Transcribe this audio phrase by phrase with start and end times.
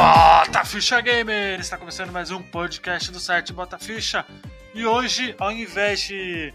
[0.00, 1.60] Bota Ficha Gamer!
[1.60, 4.24] Está começando mais um podcast do site Bota Ficha.
[4.74, 6.54] E hoje, ao invés de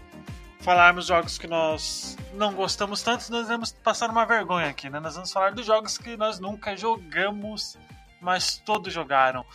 [0.58, 4.98] falarmos jogos que nós não gostamos tanto, nós vamos passar uma vergonha aqui, né?
[4.98, 7.78] Nós vamos falar dos jogos que nós nunca jogamos,
[8.20, 9.46] mas todos jogaram.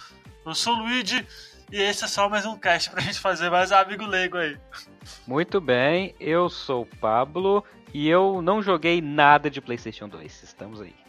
[0.46, 1.28] Eu sou o Luigi
[1.70, 4.58] e esse é só mais um cast pra gente fazer mais amigo leigo aí.
[5.28, 7.62] Muito bem, eu sou o Pablo
[7.94, 10.44] e eu não joguei nada de PlayStation 2.
[10.44, 11.01] Estamos aí.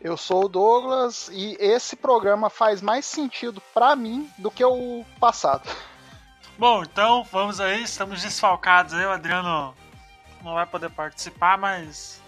[0.00, 5.04] Eu sou o Douglas e esse programa faz mais sentido para mim do que o
[5.18, 5.68] passado.
[6.56, 9.74] Bom, então vamos aí, estamos desfalcados aí, o Adriano
[10.42, 12.22] não vai poder participar, mas.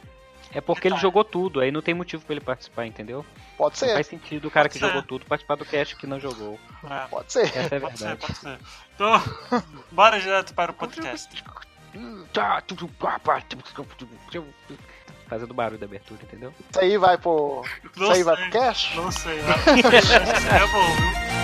[0.52, 3.24] É porque ele jogou tudo, aí não tem motivo para ele participar, entendeu?
[3.56, 3.86] Pode ser.
[3.86, 4.86] Não faz sentido o cara Pode que ser.
[4.88, 6.58] jogou tudo participar do cast que não jogou.
[6.84, 7.56] É, Pode ser.
[7.56, 8.26] Essa é pode ser, verdade.
[8.26, 8.58] pode ser.
[8.94, 9.62] Então,
[9.92, 11.44] bora direto para o podcast.
[15.30, 16.52] Fazendo barulho da abertura, entendeu?
[16.68, 17.62] Isso aí vai pro.
[17.96, 18.92] Não Isso aí vai pro cash?
[18.96, 19.54] Não sei, né?
[20.60, 21.39] é bom, viu?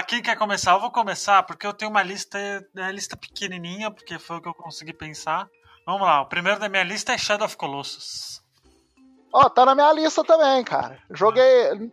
[0.00, 0.72] Lá, quem quer começar?
[0.72, 4.42] Eu vou começar porque eu tenho uma lista, é uma lista pequenininha, porque foi o
[4.42, 5.46] que eu consegui pensar.
[5.86, 8.40] Vamos lá, o primeiro da minha lista é Shadow of Colossus.
[9.32, 10.98] Ó, tá na minha lista também, cara.
[11.12, 11.44] Joguei.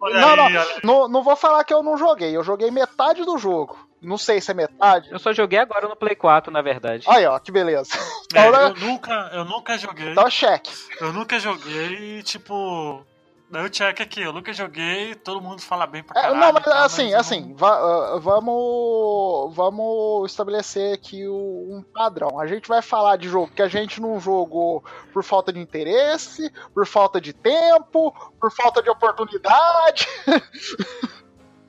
[0.01, 1.07] Olha não, aí, não, não.
[1.07, 2.35] Não vou falar que eu não joguei.
[2.35, 3.77] Eu joguei metade do jogo.
[4.01, 5.11] Não sei se é metade.
[5.11, 7.05] Eu só joguei agora no Play 4, na verdade.
[7.07, 7.91] Aí, ó, que beleza.
[7.93, 8.75] É, Então, eu né?
[8.79, 10.11] nunca, eu nunca joguei.
[10.11, 10.71] Então, cheque.
[10.99, 13.05] Eu nunca joguei, tipo.
[13.49, 16.39] Daí eu check aqui, eu nunca joguei, todo mundo fala bem pra É, caralho.
[16.41, 22.39] não, mas tal, assim, eu assim, va- ah, vamos, vamos estabelecer aqui o- um padrão.
[22.41, 26.51] A gente vai falar de jogo que a gente não jogou por falta de interesse,
[26.73, 30.05] por falta de tempo, por falta de oportunidade.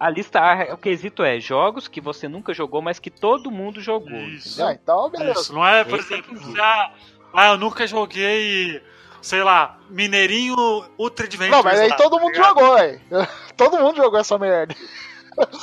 [0.00, 3.81] A lista A, o quesito é jogos que você nunca jogou, mas que todo mundo
[3.81, 4.12] jogou.
[4.19, 4.62] Isso.
[4.65, 5.41] Ah, então, beleza.
[5.41, 6.93] Isso, não é, por Esse tem exemplo, se, ah,
[7.34, 8.81] ah, eu nunca joguei,
[9.23, 10.56] sei lá, Mineirinho
[10.99, 11.56] Ultra Adventures.
[11.56, 12.49] Não, mas aí lá, todo tá mundo ligado?
[12.61, 13.01] jogou, velho.
[13.56, 14.75] Todo mundo jogou essa merda.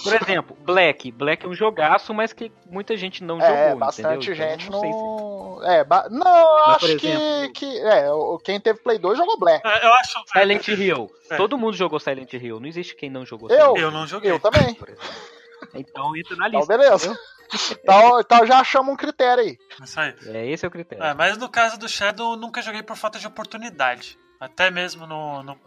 [0.03, 1.11] Por exemplo, Black.
[1.11, 3.79] Black é um jogaço, mas que muita gente não É, jogou.
[3.79, 4.33] bastante entendeu?
[4.45, 5.63] Então, gente não sei se- não.
[5.63, 7.79] É, ba- não, eu Mas, acho que, exemplo- que.
[7.81, 9.65] É, o- quem teve Play 2 jogou Black.
[9.67, 10.13] É, eu acho.
[10.31, 11.09] Silent Hill.
[11.29, 11.35] É.
[11.37, 12.59] Todo mundo jogou Silent Hill.
[12.59, 13.57] Não existe quem não jogou Eu?
[13.73, 14.31] Silent Eu não joguei.
[14.31, 14.77] Eu também.
[14.77, 14.97] Hill.
[15.73, 16.77] Então entra na Então, lista.
[16.77, 17.19] beleza.
[17.83, 19.57] Então, então já achamos um critério aí.
[19.83, 20.13] Isso aí.
[20.27, 21.03] É, esse é o critério.
[21.03, 24.17] É, mas no caso do Shadow, eu nunca joguei por falta de oportunidade.
[24.39, 25.43] Até mesmo no.
[25.43, 25.57] no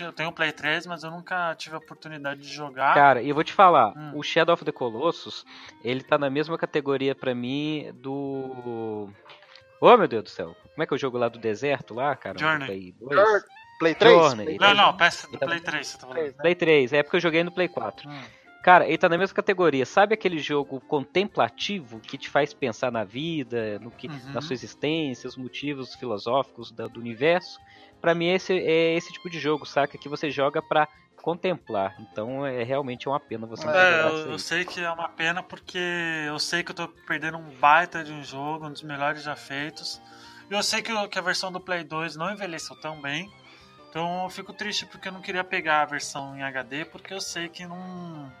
[0.00, 2.94] eu tenho o Play 3, mas eu nunca tive a oportunidade de jogar.
[2.94, 4.12] Cara, e eu vou te falar, Hum.
[4.14, 5.44] o Shadow of the Colossus,
[5.82, 9.10] ele tá na mesma categoria pra mim do.
[9.80, 10.56] Oh meu Deus do céu.
[10.72, 12.38] Como é que é o jogo lá do deserto lá, cara?
[12.38, 12.66] Journey.
[12.66, 13.42] Play 2?
[13.78, 14.14] Play 3?
[14.14, 14.46] Journey.
[14.58, 14.76] Não, 3.
[14.76, 16.24] não, peça do Play 3, você tá falando.
[16.24, 16.32] Né?
[16.32, 18.08] Play 3, é porque eu joguei no Play 4.
[18.08, 18.22] Hum.
[18.64, 19.84] Cara, ele tá na mesma categoria.
[19.84, 24.32] Sabe aquele jogo contemplativo que te faz pensar na vida, no que, Uhum.
[24.32, 27.58] na sua existência, os motivos filosóficos da- do universo?
[28.00, 29.98] Pra mim esse é esse tipo de jogo, saca?
[29.98, 30.88] Que você joga pra
[31.20, 31.94] contemplar.
[32.00, 35.08] Então é realmente uma pena você não É, jogar eu, eu sei que é uma
[35.10, 35.78] pena porque
[36.26, 39.36] eu sei que eu tô perdendo um baita de um jogo, um dos melhores já
[39.36, 40.00] feitos.
[40.50, 43.30] E eu sei que, que a versão do Play 2 não envelheceu tão bem.
[43.90, 47.20] Então eu fico triste porque eu não queria pegar a versão em HD, porque eu
[47.20, 48.32] sei que não.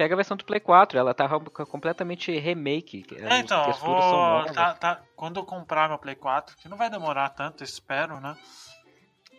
[0.00, 1.28] Pega a versão do Play 4, ela tá
[1.68, 3.04] completamente remake.
[3.18, 3.98] É, então, eu vou.
[3.98, 4.52] novas.
[4.52, 8.18] tá- tá- quando eu comprar meu Play 4, que não vai demorar tanto, eu espero,
[8.18, 8.34] né?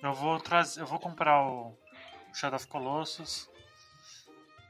[0.03, 0.81] Eu vou trazer.
[0.81, 1.75] Eu vou comprar o
[2.31, 3.49] Shadow of Colossus.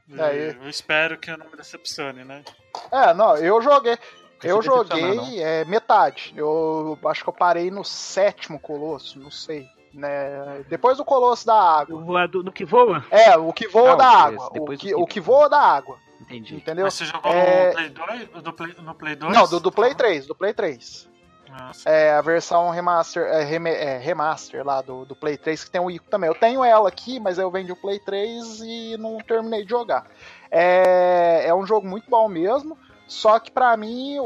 [0.08, 0.56] E Aí.
[0.56, 2.42] Eu espero que eu não me decepcione, né?
[2.90, 3.98] É, não, eu joguei.
[4.42, 6.32] Eu joguei é, metade.
[6.34, 9.68] Eu acho que eu parei no sétimo Colosso, não sei.
[9.92, 10.64] Né?
[10.68, 11.96] Depois do Colosso da Água.
[12.00, 13.04] O voador no que voa?
[13.10, 14.46] É, o que voa Ah, da água.
[14.46, 15.98] O depois que, o que voa da água.
[16.20, 16.54] Entendi.
[16.54, 16.84] Entendeu?
[16.84, 18.42] Mas você jogou É- no Play 2?
[18.42, 19.34] Do Play, no Play 2?
[19.34, 21.10] Não, do, do Play 3, do Play 3.
[21.50, 21.86] Nossa.
[21.90, 25.80] É a versão remaster, é, reme- é, remaster lá do, do Play 3, que tem
[25.82, 26.28] o Ico também.
[26.28, 30.06] Eu tenho ela aqui, mas eu vendi o Play 3 e não terminei de jogar.
[30.50, 34.24] É, é um jogo muito bom mesmo, só que pra mim o,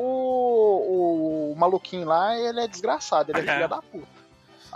[1.53, 3.55] o, maluquinho lá, ele é desgraçado, ele é é?
[3.57, 4.16] filho da puta.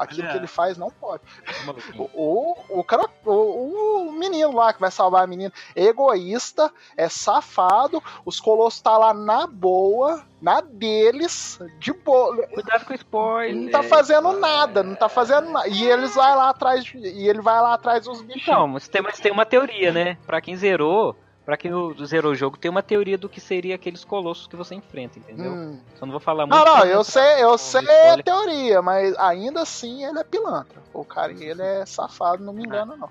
[0.01, 0.37] Aquilo Ele que é.
[0.39, 1.23] ele faz não pode.
[1.67, 2.11] Maluquinho.
[2.21, 7.09] O, o, cara, o, o menino lá que vai salvar a menina é egoísta, é
[7.09, 12.47] safado, os colossos tá lá na boa, na deles, de boa.
[12.49, 13.55] Cuidado com o spoiler.
[13.55, 15.69] Não tá fazendo nada, não tá fazendo nada.
[15.69, 18.43] E eles vai lá atrás, e ele vai lá atrás dos bichinhos.
[18.43, 20.17] Então, mas tem, mas tem uma teoria, né?
[20.27, 21.17] Pra quem zerou,
[21.51, 24.55] pra quem o- zerou o jogo, tem uma teoria do que seria aqueles colossos que
[24.55, 25.51] você enfrenta, entendeu?
[25.51, 25.81] Hum.
[25.99, 26.57] Só não vou falar muito.
[26.65, 30.81] Não, não, eu não sei, eu sei a teoria, mas ainda assim ele é pilantra.
[30.95, 33.11] O cara, ele é safado, não me engano, não.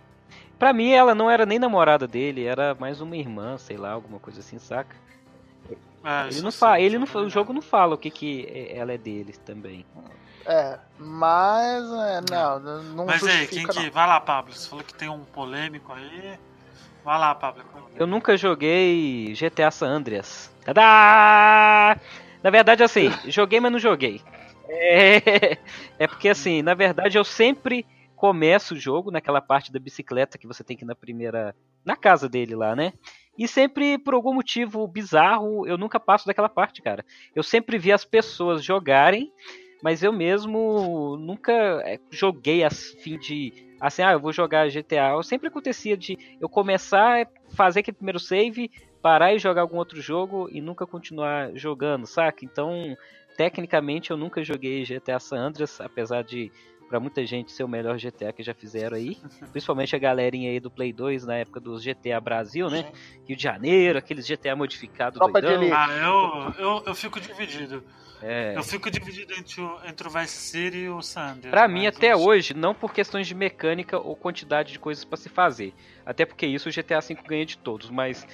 [0.57, 4.19] Pra mim, ela não era nem namorada dele, era mais uma irmã, sei lá, alguma
[4.19, 4.95] coisa assim, saca?
[6.01, 8.93] É, Ele não fala, ele não, o jogo não fala o que que é- ela
[8.93, 9.85] é dele também.
[10.45, 12.59] É, mas é, não,
[12.95, 13.69] não Mas aí, quem não.
[13.73, 13.89] que.
[13.89, 14.53] Vai lá, Pablo.
[14.53, 16.39] Você falou que tem um polêmico aí.
[17.03, 17.63] Vai lá, Pablo.
[17.95, 20.53] Eu nunca joguei GTA San Andreas.
[20.63, 21.99] Tadá!
[22.43, 24.21] Na verdade, assim, joguei, mas não joguei.
[24.67, 25.57] É,
[25.97, 27.85] é porque, assim, na verdade, eu sempre
[28.15, 31.55] começo o jogo naquela parte da bicicleta que você tem que ir na primeira.
[31.85, 32.93] na casa dele lá, né?
[33.37, 37.05] E sempre, por algum motivo bizarro, eu nunca passo daquela parte, cara.
[37.33, 39.31] Eu sempre vi as pessoas jogarem,
[39.81, 41.53] mas eu mesmo nunca
[41.85, 43.53] é, joguei a fim de.
[43.79, 45.11] Assim, ah, eu vou jogar GTA.
[45.11, 48.69] Eu sempre acontecia de eu começar, fazer aquele primeiro save,
[49.01, 52.43] parar e jogar algum outro jogo e nunca continuar jogando, saca?
[52.43, 52.97] Então,
[53.37, 56.51] tecnicamente, eu nunca joguei GTA San Andreas, apesar de
[56.89, 59.15] pra muita gente ser o melhor GTA que já fizeram aí,
[59.53, 62.91] principalmente a galerinha aí do Play 2 na época dos GTA Brasil, né?
[63.27, 65.21] Rio de Janeiro, aqueles GTA modificados.
[65.71, 67.83] Ah, eu, eu, eu fico dividido.
[68.21, 68.53] É.
[68.55, 71.51] Eu fico dividido entre o, entre o Vice City e o San Andreas.
[71.51, 75.17] Pra mim, até os- hoje, não por questões de mecânica ou quantidade de coisas pra
[75.17, 75.73] se fazer.
[76.05, 77.89] Até porque isso o GTA V ganha de todos.
[77.89, 78.27] Mas,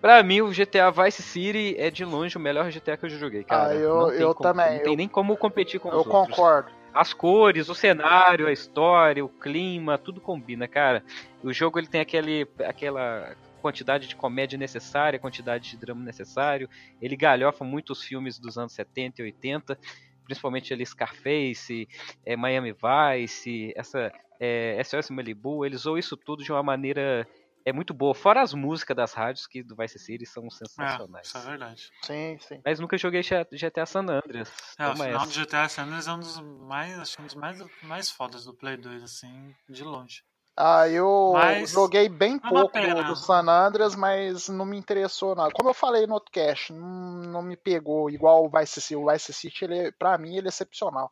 [0.00, 3.18] pra mim, o GTA Vice City é de longe o melhor GTA que eu já
[3.18, 3.70] joguei, cara.
[3.70, 6.00] Ah, eu- não tem eu como- também, Não tem eu- nem como competir com Eu
[6.00, 6.28] os outros.
[6.36, 6.70] concordo.
[6.92, 11.04] As cores, o cenário, a história, o clima, tudo combina, cara.
[11.40, 16.68] O jogo ele tem aquele, aquela quantidade de comédia necessária, quantidade de drama necessário.
[17.00, 19.78] Ele galhofa muito os filmes dos anos 70 e 80,
[20.24, 21.88] principalmente ali Scarface,
[22.24, 25.64] é, Miami Vice, essa é, SOS Malibu.
[25.64, 27.26] Ele usou isso tudo de uma maneira
[27.62, 28.14] é muito boa.
[28.14, 31.26] Fora as músicas das rádios que do Vice City são É, sensacionais.
[31.26, 31.90] isso é verdade.
[32.02, 32.60] Sim, sim.
[32.64, 34.50] Mas nunca joguei GTA San Andreas.
[34.78, 35.26] É, o Toma final essa.
[35.40, 38.46] do GTA San Andreas é um dos mais, acho que um dos mais, mais fodas
[38.46, 40.22] do Play 2, assim, de longe.
[40.62, 45.34] Ah, eu Mas joguei bem é pouco do, do San Andreas, mas não me interessou
[45.34, 45.50] nada.
[45.52, 48.96] Como eu falei no outro cast, não, não me pegou igual o Vice City.
[48.96, 51.10] O Vice City, ele, pra mim, ele é excepcional.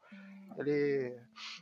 [0.59, 1.15] Ele,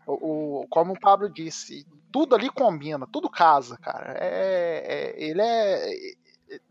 [0.04, 4.16] o, o- como o Pablo disse, tudo ali combina, tudo casa, cara.
[4.18, 5.90] É, é- ele é-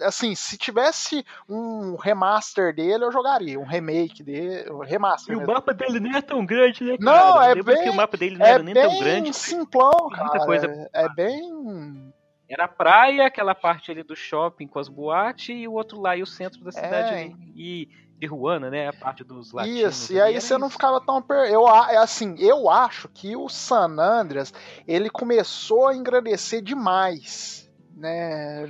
[0.01, 5.33] assim, se tivesse um remaster dele, eu jogaria, um remake dele, um remaster.
[5.33, 5.53] E o mesmo.
[5.53, 7.45] mapa dele nem é tão grande, né, Não, cara?
[7.51, 9.33] é Lembra bem- que o mapa dele não É era nem tão bem grande.
[9.33, 10.45] simplão, Muita cara.
[10.45, 12.13] coisa- É bem
[12.47, 16.15] Era a praia, aquela parte ali do shopping com as boates e o outro lá
[16.15, 17.31] e o centro da cidade É.
[17.55, 17.89] E
[18.19, 18.87] de Ruana, né?
[18.87, 19.79] A parte dos latinos.
[19.81, 20.77] Isso, e aí você era não isso.
[20.77, 21.51] ficava tão per...
[21.51, 24.53] eu é assim, eu acho que o San Andreas,
[24.87, 28.65] ele começou a engrandecer demais, né?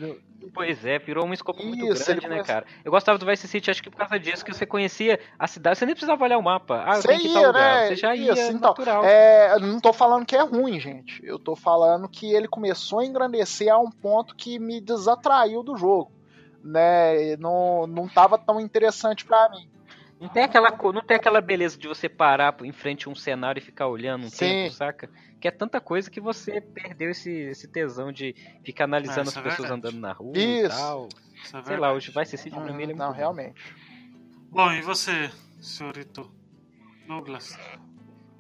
[0.54, 2.66] Pois é, virou um escopo muito Isso, grande, ele né, cara?
[2.84, 5.78] Eu gostava do Vice City, acho que por causa disso, que você conhecia a cidade,
[5.78, 6.84] você nem precisava olhar o mapa.
[6.86, 7.54] Ah, Você tal ia, lugar.
[7.54, 7.88] né?
[7.88, 9.04] Você já ia, Isso, então, natural.
[9.06, 11.26] É, não tô falando que é ruim, gente.
[11.26, 15.76] Eu tô falando que ele começou a engrandecer a um ponto que me desatraiu do
[15.78, 16.12] jogo,
[16.64, 17.36] né?
[17.38, 19.70] Não, não tava tão interessante pra mim.
[20.20, 23.60] Não tem aquela não tem aquela beleza de você parar em frente a um cenário
[23.60, 24.38] e ficar olhando um Sim.
[24.38, 25.10] tempo, saca?
[25.42, 29.38] Que é tanta coisa que você perdeu esse, esse tesão de ficar analisando É, as
[29.38, 29.88] é pessoas verdade.
[29.88, 30.70] andando na rua e Isso.
[30.70, 31.10] tal.
[31.44, 33.12] Isso é Sei lá, hoje vai ser é Hum, não, bom.
[33.12, 33.62] realmente.
[34.50, 35.30] Bom, e você,
[35.60, 36.32] senhorito
[37.06, 37.58] Douglas?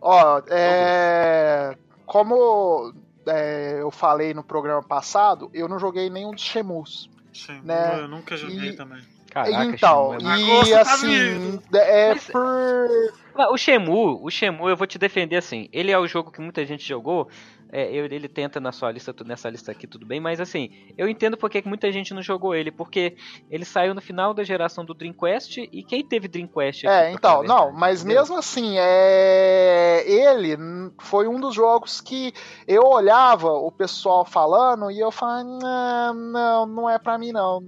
[0.02, 2.94] Ó, é, como
[3.28, 7.10] é, eu falei no programa passado, eu não joguei nenhum dos Shemus.
[7.34, 8.00] Sim, Né?
[8.02, 9.04] Eu nunca joguei E- também.
[9.36, 10.18] Caraca, então, é
[10.66, 11.62] e tá assim, vindo.
[11.76, 13.52] é Mas- por.
[13.52, 15.68] O Shemu, o Shemu, eu vou te defender assim.
[15.74, 17.28] Ele é o jogo que muita gente jogou.
[17.72, 21.10] é, eu- ele tenta na sua lista, nessa lista aqui, tudo bem, mas assim, eu
[21.10, 23.18] entendo porque que muita gente não jogou ele, porque
[23.52, 27.44] ele saiu no final da geração do Dreamcast e quem teve Dreamcast aqui, É, então,
[27.44, 28.22] não, mas entendeu?
[28.22, 30.56] mesmo assim, é, ele
[31.00, 32.32] foi um dos jogos que
[32.66, 37.62] eu olhava o pessoal falando e eu falava, não, não, não é pra mim não.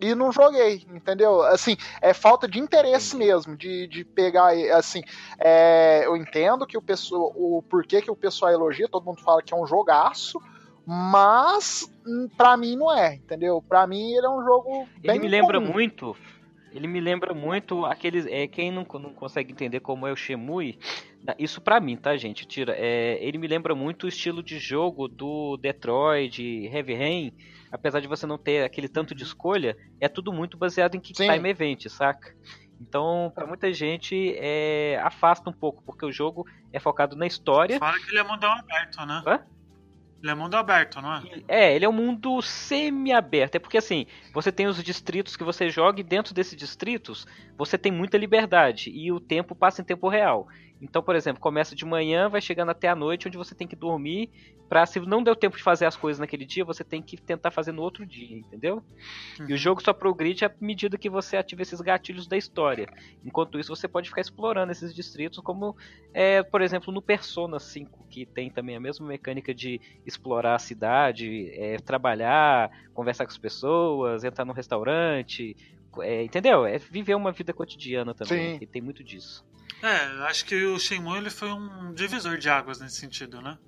[0.00, 1.42] E não joguei, entendeu?
[1.42, 5.02] Assim, é falta de interesse mesmo, de, de pegar, assim,
[5.38, 9.42] é, eu entendo que o pessoal, o porquê que o pessoal elogia, todo mundo fala
[9.42, 10.40] que é um jogaço,
[10.86, 13.62] mas hum, pra mim não é, entendeu?
[13.66, 15.72] Pra mim ele é um jogo bem Ele me lembra comum.
[15.72, 16.16] muito.
[16.72, 18.26] Ele me lembra muito aqueles.
[18.26, 20.76] É, quem não, não consegue entender como é o Shemui,
[21.38, 22.44] isso pra mim, tá, gente?
[22.44, 22.74] Tira.
[22.76, 27.32] É, ele me lembra muito o estilo de jogo do Detroit, Heavy Rain.
[27.74, 31.16] Apesar de você não ter aquele tanto de escolha, é tudo muito baseado em Kick
[31.18, 31.28] Sim.
[31.28, 32.32] Time Event, saca?
[32.80, 37.80] Então, para muita gente, é, afasta um pouco, porque o jogo é focado na história.
[37.80, 39.22] Fala que ele é mundão aberto, né?
[39.26, 39.40] Hã?
[40.22, 41.22] Ele é mundo aberto, não é?
[41.48, 43.56] É, ele é um mundo semi-aberto.
[43.56, 47.26] É porque assim, você tem os distritos que você joga e dentro desses distritos
[47.58, 50.46] você tem muita liberdade e o tempo passa em tempo real.
[50.84, 53.74] Então, por exemplo, começa de manhã, vai chegando até a noite, onde você tem que
[53.74, 54.28] dormir.
[54.68, 57.50] Pra se não deu tempo de fazer as coisas naquele dia, você tem que tentar
[57.50, 58.76] fazer no outro dia, entendeu?
[58.76, 58.82] Uhum.
[59.40, 59.56] E o uhum.
[59.56, 62.86] jogo só progride à medida que você ativa esses gatilhos da história.
[63.24, 65.74] Enquanto isso, você pode ficar explorando esses distritos, como,
[66.12, 70.58] é, por exemplo, no Persona 5, que tem também a mesma mecânica de explorar a
[70.58, 75.56] cidade, é, trabalhar, conversar com as pessoas, entrar num restaurante.
[76.00, 76.66] É, entendeu?
[76.66, 79.44] É viver uma vida cotidiana também, que tem muito disso.
[79.84, 83.58] É, acho que o Shenmue ele foi um divisor de águas nesse sentido, né?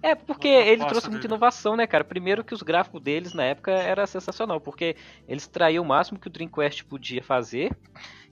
[0.00, 2.04] É, porque ele trouxe muita inovação, né, cara?
[2.04, 4.94] Primeiro que os gráficos deles na época era sensacional, porque
[5.26, 7.76] eles traíam o máximo que o Dreamcast podia fazer,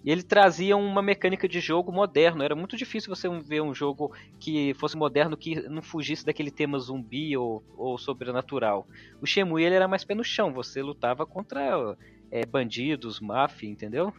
[0.05, 2.45] e ele trazia uma mecânica de jogo moderno.
[2.45, 6.79] Era muito difícil você ver um jogo que fosse moderno, que não fugisse daquele tema
[6.79, 8.87] zumbi ou, ou sobrenatural.
[9.21, 11.97] O Shenmue ele era mais pé no chão, você lutava contra
[12.31, 14.15] é, bandidos, máfia, entendeu?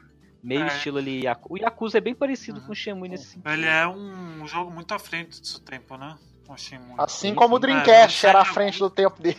[0.48, 0.68] Meio é.
[0.68, 1.24] estilo ali.
[1.50, 2.68] O Yakuza é bem parecido uhum.
[2.68, 3.52] com o Shenmue nesse sentido.
[3.52, 6.16] Ele é um jogo muito à frente do seu tempo, né?
[6.98, 9.38] Assim como o Dreamcast é, era à frente do tempo dele.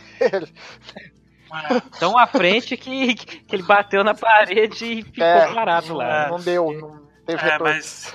[1.51, 1.79] É.
[1.99, 6.29] Tão à frente que, que ele bateu na parede e ficou é, parado lá.
[6.29, 8.13] Não deu, não teve é, mas,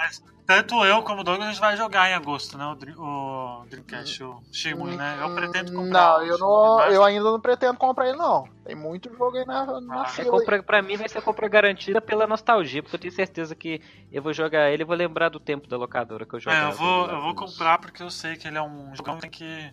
[0.00, 2.64] mas tanto eu como o Douglas a gente vai jogar em agosto, né?
[2.64, 5.18] O, o Dreamcast, o Shimui, né?
[5.20, 6.18] Eu pretendo comprar.
[6.18, 8.48] Não, eu, não, eu ainda não pretendo comprar ele, não.
[8.64, 10.30] Tem muito jogo aí na, na ah, fila.
[10.30, 14.22] Compra, pra mim vai ser compra garantida pela nostalgia, porque eu tenho certeza que eu
[14.22, 16.58] vou jogar ele e vou lembrar do tempo da locadora que eu joguei.
[16.58, 19.20] É, eu vou, eu vou comprar porque eu sei que ele é um jogo que
[19.20, 19.72] tem que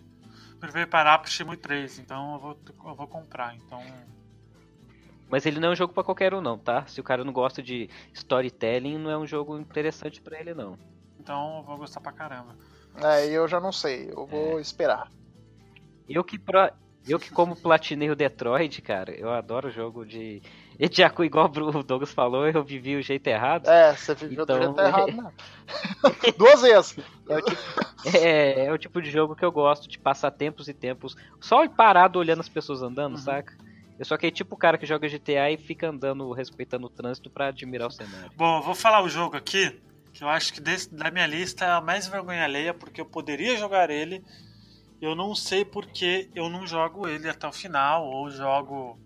[0.60, 3.82] preparar pro Shimui 3, então eu vou, eu vou comprar, então...
[5.28, 6.86] Mas ele não é um jogo para qualquer um, não, tá?
[6.86, 10.78] Se o cara não gosta de storytelling, não é um jogo interessante para ele, não.
[11.18, 12.56] Então eu vou gostar pra caramba.
[13.02, 14.62] É, eu já não sei, eu vou é.
[14.62, 15.10] esperar.
[16.08, 16.70] Eu que, pro...
[17.06, 20.40] eu que como platinei o Detroit, cara, eu adoro jogo de.
[20.78, 23.66] Ediaku, igual o Douglas falou, eu vivi o jeito errado.
[23.68, 24.58] É, você viveu então...
[24.58, 25.32] o jeito errado, né?
[26.38, 26.98] Duas vezes!
[27.28, 27.62] É o, tipo...
[28.16, 31.66] é, é o tipo de jogo que eu gosto de passar tempos e tempos só
[31.68, 33.20] parado olhando as pessoas andando, uhum.
[33.22, 33.56] saca?
[33.98, 37.48] Eu sou aquele tipo cara que joga GTA e fica andando respeitando o trânsito para
[37.48, 38.30] admirar o cenário.
[38.36, 39.80] Bom, eu vou falar o jogo aqui,
[40.12, 43.06] que eu acho que desse, da minha lista é a mais vergonha alheia, porque eu
[43.06, 44.22] poderia jogar ele.
[45.00, 48.98] Eu não sei porque eu não jogo ele até o final, ou jogo.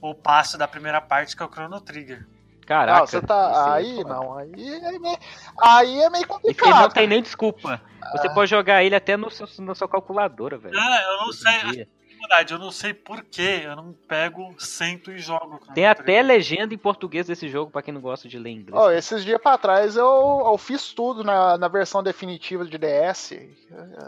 [0.00, 2.26] Ou passo da primeira parte, que é o Chrono Trigger.
[2.66, 3.00] Caraca.
[3.00, 3.74] Não, você tá.
[3.74, 5.18] Aí, é não, aí é, meio,
[5.62, 6.68] aí é meio complicado.
[6.68, 7.80] Ele não tem nem desculpa.
[8.12, 8.34] Você ah.
[8.34, 10.78] pode jogar ele até no seu, na sua calculadora, velho.
[10.78, 11.86] Ah, eu não sei
[12.26, 15.60] verdade, eu não sei porquê, eu não pego, sento e jogo.
[15.74, 18.82] Tem até legenda em português desse jogo, para quem não gosta de ler inglês.
[18.82, 23.32] Oh, esses dias pra trás eu, eu fiz tudo na, na versão definitiva de DS.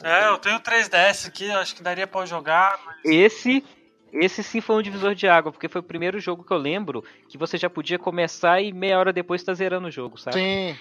[0.03, 2.81] É, eu tenho 3DS aqui, acho que daria pra jogar.
[2.85, 2.97] Mas...
[3.05, 3.65] Esse
[4.13, 7.05] esse sim foi um divisor de água, porque foi o primeiro jogo que eu lembro
[7.29, 10.37] que você já podia começar e meia hora depois tá zerando o jogo, sabe?
[10.37, 10.77] Sim.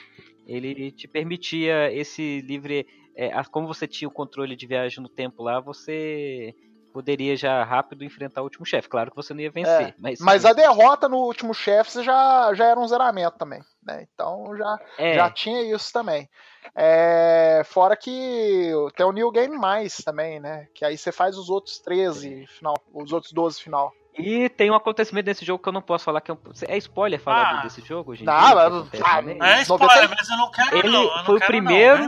[0.48, 2.88] Ele te permitia esse livre.
[3.16, 6.54] É, como você tinha o controle de viagem no tempo lá, você
[6.96, 8.88] poderia já rápido enfrentar o último chefe.
[8.88, 9.90] Claro que você não ia vencer.
[9.90, 13.60] É, mas, mas a derrota no último chefe já, já era um zeramento também.
[13.84, 14.08] Né?
[14.14, 15.14] Então já, é.
[15.16, 16.30] já tinha isso também.
[16.74, 20.68] É, fora que tem o New Game Mais também, né?
[20.74, 23.92] Que aí você faz os outros 13 final, os outros 12 final.
[24.18, 26.38] E tem um acontecimento nesse jogo que eu não posso falar que é, um...
[26.70, 28.26] é spoiler falar ah, desse jogo, gente.
[28.26, 32.08] Não, mas, ah, é spoiler, mas eu não quero Ele não, foi o primeiro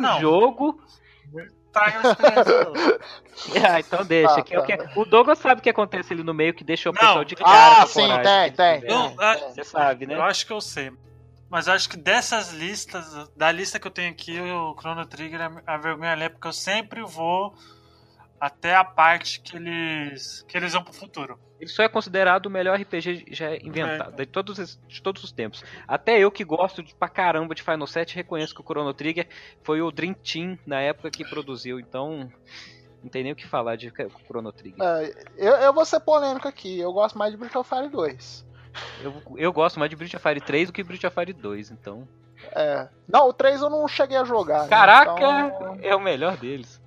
[2.04, 2.74] não,
[3.70, 4.34] ah, então deixa.
[4.34, 4.92] Ah, que tá.
[4.96, 7.00] o, o Douglas sabe o que acontece ali no meio que deixa o não.
[7.00, 7.82] pessoal de cara.
[7.84, 8.90] Ah, sim, tem, tem.
[9.50, 10.16] Você sabe, né?
[10.16, 10.92] Eu acho que eu sei.
[11.50, 15.52] Mas acho que dessas listas, da lista que eu tenho aqui, o Chrono Trigger é
[15.66, 17.54] a vergonha ali, porque eu sempre vou
[18.40, 21.40] até a parte que eles que eles vão pro futuro.
[21.60, 24.26] Ele só é considerado o melhor RPG já inventado é.
[24.26, 25.64] de, todos, de todos os tempos.
[25.88, 29.28] Até eu que gosto de, pra caramba de Final 7 reconheço que o Chrono Trigger
[29.64, 32.32] foi o Dream Team na época que produziu, então
[33.02, 33.92] não tem nem o que falar de
[34.28, 34.80] Chrono Trigger.
[34.80, 38.46] É, eu, eu vou ser polêmico aqui, eu gosto mais de Breath of Fire 2.
[39.02, 41.72] Eu, eu gosto mais de Breath of Fire 3 do que Breath of Fire 2,
[41.72, 42.08] então.
[42.52, 42.88] É.
[43.08, 44.64] Não, o 3 eu não cheguei a jogar.
[44.64, 44.70] Né?
[44.70, 45.54] Caraca, né?
[45.56, 45.78] então...
[45.82, 46.80] é o melhor deles.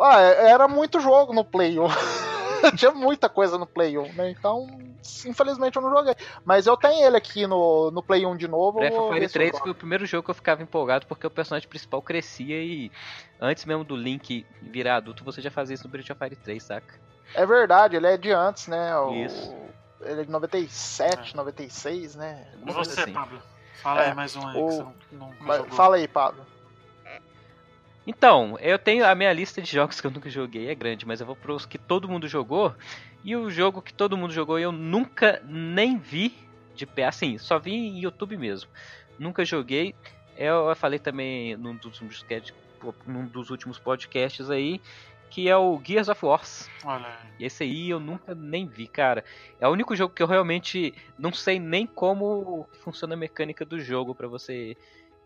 [0.00, 1.84] Ah, era muito jogo no Play 1.
[2.76, 4.30] tinha muita coisa no Play 1, né?
[4.30, 4.66] Então,
[5.26, 6.14] infelizmente eu não joguei.
[6.44, 8.78] Mas eu tenho ele aqui no, no Play 1 de novo.
[8.78, 11.68] Breath of Fire 3 foi o primeiro jogo que eu ficava empolgado porque o personagem
[11.68, 12.90] principal crescia e
[13.40, 16.62] antes mesmo do Link virar adulto, você já fazia isso no Breath of Fire 3,
[16.62, 16.94] saca?
[17.34, 18.96] É verdade, ele é de antes, né?
[18.96, 19.14] O...
[19.14, 19.54] Isso.
[20.00, 21.36] Ele é de 97, é.
[21.36, 22.46] 96, né?
[22.66, 23.12] E você, assim.
[23.12, 23.40] Pablo?
[23.82, 24.66] Fala é, aí mais um aí o...
[24.66, 26.44] que você não, não Fala aí, Pablo.
[28.06, 31.20] Então, eu tenho a minha lista de jogos que eu nunca joguei, é grande, mas
[31.20, 32.74] eu vou para os que todo mundo jogou.
[33.22, 36.34] E o jogo que todo mundo jogou eu nunca nem vi
[36.74, 38.70] de pé, assim, só vi em YouTube mesmo.
[39.18, 39.94] Nunca joguei.
[40.36, 42.02] Eu falei também num dos,
[43.06, 44.80] num dos últimos podcasts aí
[45.30, 46.42] que é o Gears of War.
[46.84, 47.18] Olha.
[47.38, 49.24] E esse aí eu nunca nem vi, cara.
[49.60, 53.78] É o único jogo que eu realmente não sei nem como funciona a mecânica do
[53.78, 54.76] jogo para você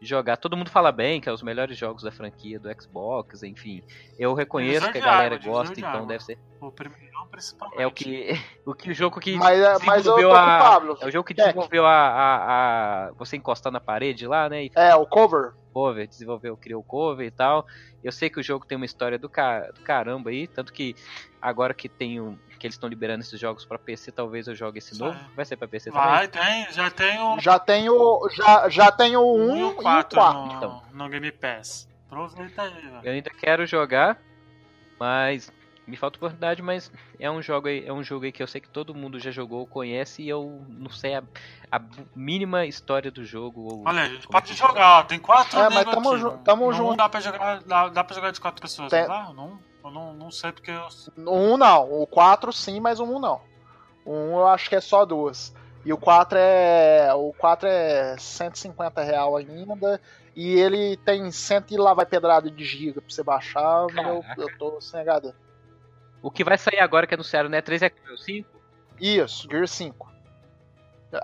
[0.04, 0.36] jogar.
[0.36, 3.82] Todo mundo fala bem que é os melhores jogos da franquia do Xbox, enfim.
[4.18, 6.06] Eu reconheço que a galera água, gosta, então água.
[6.06, 6.38] deve ser.
[6.60, 7.80] O primeiro principalmente.
[7.80, 8.28] É o que
[8.64, 10.98] o que o jogo que mas, é, desenvolveu mas a Pablo.
[11.00, 14.64] é o jogo que desenvolveu a, a, a, você encostar na parede lá, né?
[14.64, 14.72] E...
[14.74, 15.52] É o cover.
[15.74, 17.66] Cover, desenvolveu, criou o cover e tal.
[18.02, 19.72] Eu sei que o jogo tem uma história do, ca...
[19.72, 20.94] do caramba aí, tanto que
[21.42, 24.78] agora que tem um que eles estão liberando esses jogos para PC, talvez eu jogue
[24.78, 25.18] esse novo.
[25.36, 26.62] Vai ser para PC Vai, também?
[26.62, 27.40] Vai, tem, já tem o.
[27.40, 28.28] Já tem o.
[28.30, 30.82] Já, já tem o 1 e o 4, no, então.
[30.92, 31.86] no Game Pass.
[32.06, 33.00] Aproveita aí, velho.
[33.02, 34.18] Eu ainda quero jogar,
[34.98, 35.52] mas
[35.86, 38.60] me falta oportunidade, mas é um jogo aí, é um jogo aí que eu sei
[38.60, 41.22] que todo mundo já jogou, conhece e eu não sei a,
[41.70, 41.80] a
[42.14, 43.82] mínima história do jogo.
[43.86, 46.44] Olha, a gente pode é jogar, tem quatro é, mas tamo, aqui.
[46.44, 46.88] tamo não, junto.
[46.90, 49.06] Não dá pra jogar, dá, dá pra jogar de quatro pessoas, tem...
[49.06, 50.88] não Não, eu não, não sei porque eu...
[51.18, 53.40] Um não, o 4 sim, mas o 1 não.
[54.04, 55.54] O 1 eu acho que é só duas.
[55.84, 57.12] E o 4 é.
[57.14, 60.00] O 4 é 150 real ainda.
[60.34, 63.86] E ele tem 100 e lá vai pedrada de giga pra você baixar.
[63.94, 65.32] Eu, eu tô sem HD.
[66.24, 67.60] O que vai sair agora que é anunciaram, né?
[67.60, 68.48] 3 é o 5?
[68.98, 70.10] Isso, Gears 5.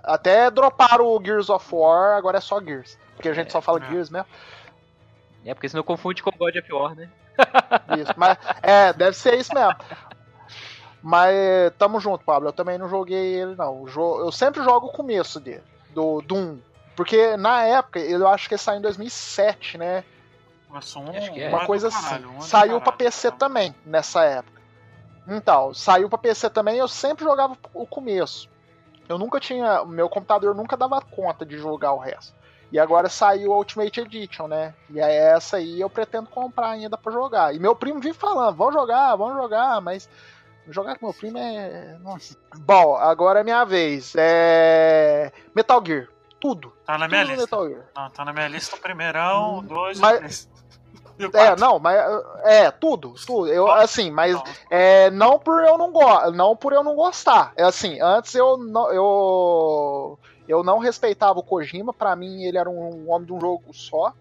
[0.05, 2.99] Até droparam o Gears of War, agora é só Gears.
[3.17, 3.89] Porque a gente é, só fala é.
[3.89, 4.29] Gears mesmo.
[5.43, 7.09] É, porque senão confunde com God of War, né?
[7.99, 9.75] Isso, mas é, deve ser isso mesmo.
[11.03, 11.35] Mas
[11.79, 12.51] tamo junto, Pablo.
[12.51, 13.87] Eu também não joguei ele, não.
[13.89, 15.65] Eu sempre jogo o começo dele,
[15.95, 16.59] do Doom.
[16.95, 20.05] Porque na época, eu acho que ele saiu em 2007, né?
[20.71, 21.49] Um, é.
[21.49, 22.23] Uma coisa assim.
[22.41, 23.39] saiu para PC então.
[23.39, 24.60] também, nessa época.
[25.31, 28.49] Então, saiu para PC também eu sempre jogava o começo.
[29.09, 29.85] Eu nunca tinha.
[29.85, 32.35] Meu computador nunca dava conta de jogar o resto.
[32.73, 34.75] E agora saiu a Ultimate Edition, né?
[34.89, 37.55] E é essa aí eu pretendo comprar ainda para jogar.
[37.55, 40.09] E meu primo vive falando, vamos jogar, vamos jogar, mas
[40.69, 41.99] jogar com meu primo é.
[42.01, 42.37] Nossa.
[42.59, 44.15] Bom, agora é minha vez.
[44.17, 45.33] É.
[45.55, 46.09] Metal Gear.
[46.39, 46.73] Tudo.
[46.87, 47.43] Tá na minha lista.
[47.43, 47.85] Metal Gear.
[47.97, 50.19] Não, tá na minha lista o primeirão, hum, dois mas...
[50.19, 50.50] três.
[51.35, 51.99] É, não, mas
[52.45, 53.49] é tudo, tudo.
[53.49, 57.53] Eu assim, mas é, não por eu não go não por eu não gostar.
[57.57, 62.69] É assim, antes eu não, eu eu não respeitava o Kojima, para mim ele era
[62.69, 64.13] um homem de um jogo só,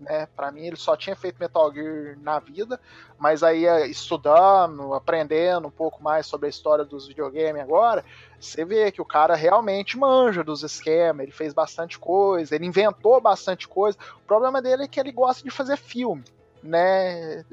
[0.00, 0.26] né?
[0.34, 2.80] Para mim ele só tinha feito Metal Gear na vida,
[3.18, 8.04] mas aí é, estudando, aprendendo um pouco mais sobre a história dos videogames agora,
[8.40, 13.20] você vê que o cara realmente manja dos esquemas, ele fez bastante coisa, ele inventou
[13.20, 13.98] bastante coisa.
[14.16, 16.24] O problema dele é que ele gosta de fazer filme,
[16.62, 17.44] né?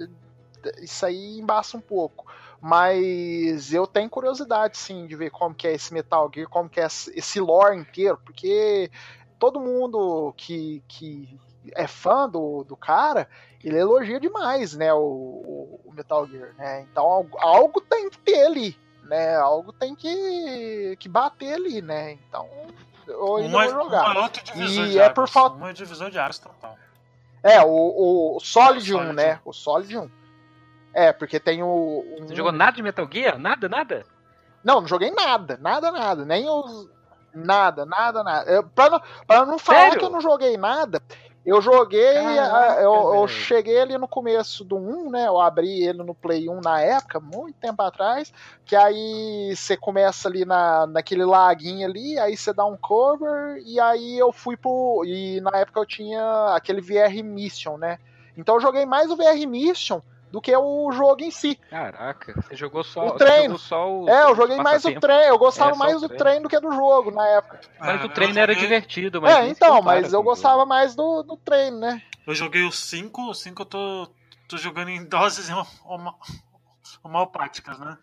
[0.82, 2.26] Isso aí embaça um pouco.
[2.60, 6.80] Mas eu tenho curiosidade, sim, de ver como que é esse Metal Gear, como que
[6.80, 8.90] é esse lore inteiro, porque
[9.38, 11.38] todo mundo que, que
[11.76, 13.28] é fã do, do cara,
[13.64, 16.86] ele elogia demais, né, o, o Metal Gear, né?
[16.90, 19.36] Então algo, algo, tem que ter ali, né?
[19.36, 22.12] Algo tem que, que bater ali, né?
[22.12, 22.48] Então
[23.08, 24.32] eu ainda uma, vou jogar.
[24.56, 25.56] e é por falta.
[25.56, 26.78] Uma divisão de áreas total.
[27.44, 29.40] É, o, o Solid 1, né?
[29.46, 30.10] O Solid 1.
[30.94, 32.04] É, porque tem o.
[32.20, 32.28] Um...
[32.28, 33.38] Você jogou nada de Metal Gear?
[33.38, 34.06] Nada, nada?
[34.64, 36.26] Não, não joguei nada, nada, nada.
[36.26, 36.90] Nem os.
[37.34, 38.50] Nada, nada, nada.
[38.50, 40.00] Eu, pra, não, pra não falar Sério?
[40.00, 41.02] que eu não joguei nada,
[41.48, 45.28] eu joguei, Caraca, eu, eu, cheguei ali no começo do 1, né?
[45.28, 48.34] Eu abri ele no Play 1 na época, muito tempo atrás.
[48.66, 53.80] Que aí você começa ali na, naquele laguinho ali, aí você dá um cover, e
[53.80, 55.04] aí eu fui pro.
[55.06, 57.98] E na época eu tinha aquele VR Mission, né?
[58.36, 61.56] Então eu joguei mais o VR Mission do que o jogo em si.
[61.70, 63.58] Caraca, você jogou só o treino.
[63.58, 65.24] Só o é, eu joguei mais o treino.
[65.24, 67.62] Eu gostava é, mais do treino do que do jogo na época.
[67.80, 69.36] Mas o treino era divertido, mas.
[69.36, 72.02] É, então, mas eu gostava mais do, do treino, né?
[72.26, 74.10] Eu joguei o 5, o 5 eu tô,
[74.50, 75.50] tô jogando em doses
[77.04, 77.98] homeopáticas, né?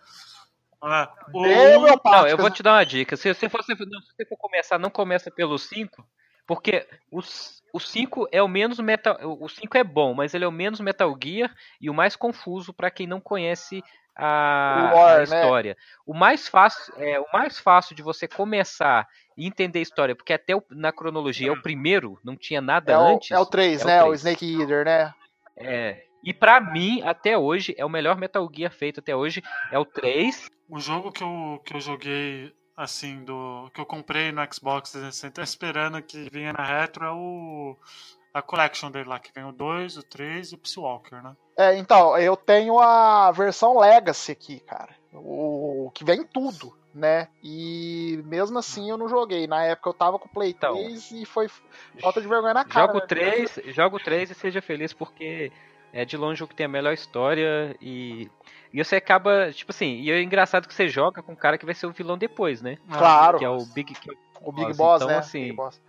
[0.85, 2.11] É, o...
[2.11, 3.17] Não, eu vou te dar uma dica.
[3.17, 6.07] Se você for, se você for começar, não começa pelo 5,
[6.47, 9.19] porque os, o 5 é o menos metal.
[9.41, 12.73] O 5 é bom, mas ele é o menos Metal Gear e o mais confuso
[12.73, 13.83] para quem não conhece
[14.17, 15.77] a, O lore, a história.
[16.07, 20.33] O mais fácil, é, o mais fácil de você começar e entender a história, porque
[20.33, 23.31] até o- na cronologia é o primeiro, não tinha nada É o, antes.
[23.33, 24.01] é o 3, é o né?
[24.03, 24.21] O três.
[24.21, 25.13] Snake Eater, né?
[25.57, 26.05] É.
[26.23, 29.43] E pra mim, até hoje, é o melhor Metal Gear feito até hoje.
[29.73, 30.49] É o 3.
[30.71, 35.43] O jogo que eu, que eu joguei, assim, do que eu comprei no Xbox 360,
[35.43, 37.77] esperando que vinha na retro, é o.
[38.33, 41.37] A collection dele lá, que vem o 2, o 3 e o Peace Walker, né?
[41.57, 44.93] É, então, eu tenho a versão Legacy aqui, cara.
[45.13, 47.29] O, o que vem tudo, né?
[47.41, 49.47] E mesmo assim eu não joguei.
[49.47, 50.75] Na época eu tava com o Play Então.
[50.75, 51.49] 3 e foi
[52.01, 52.89] falta de vergonha na cara.
[52.89, 53.07] Jogo né?
[53.07, 55.53] 3, jogo 3 e seja feliz porque
[55.95, 58.29] é de longe o que tem a melhor história e.
[58.73, 61.65] E você acaba, tipo assim, e é engraçado que você joga com um cara que
[61.65, 62.77] vai ser o vilão depois, né?
[62.91, 63.39] Claro.
[63.39, 64.11] Que é o Big que
[64.43, 65.19] O Big Boss, Boss, então, né?
[65.19, 65.81] assim, Big Boss.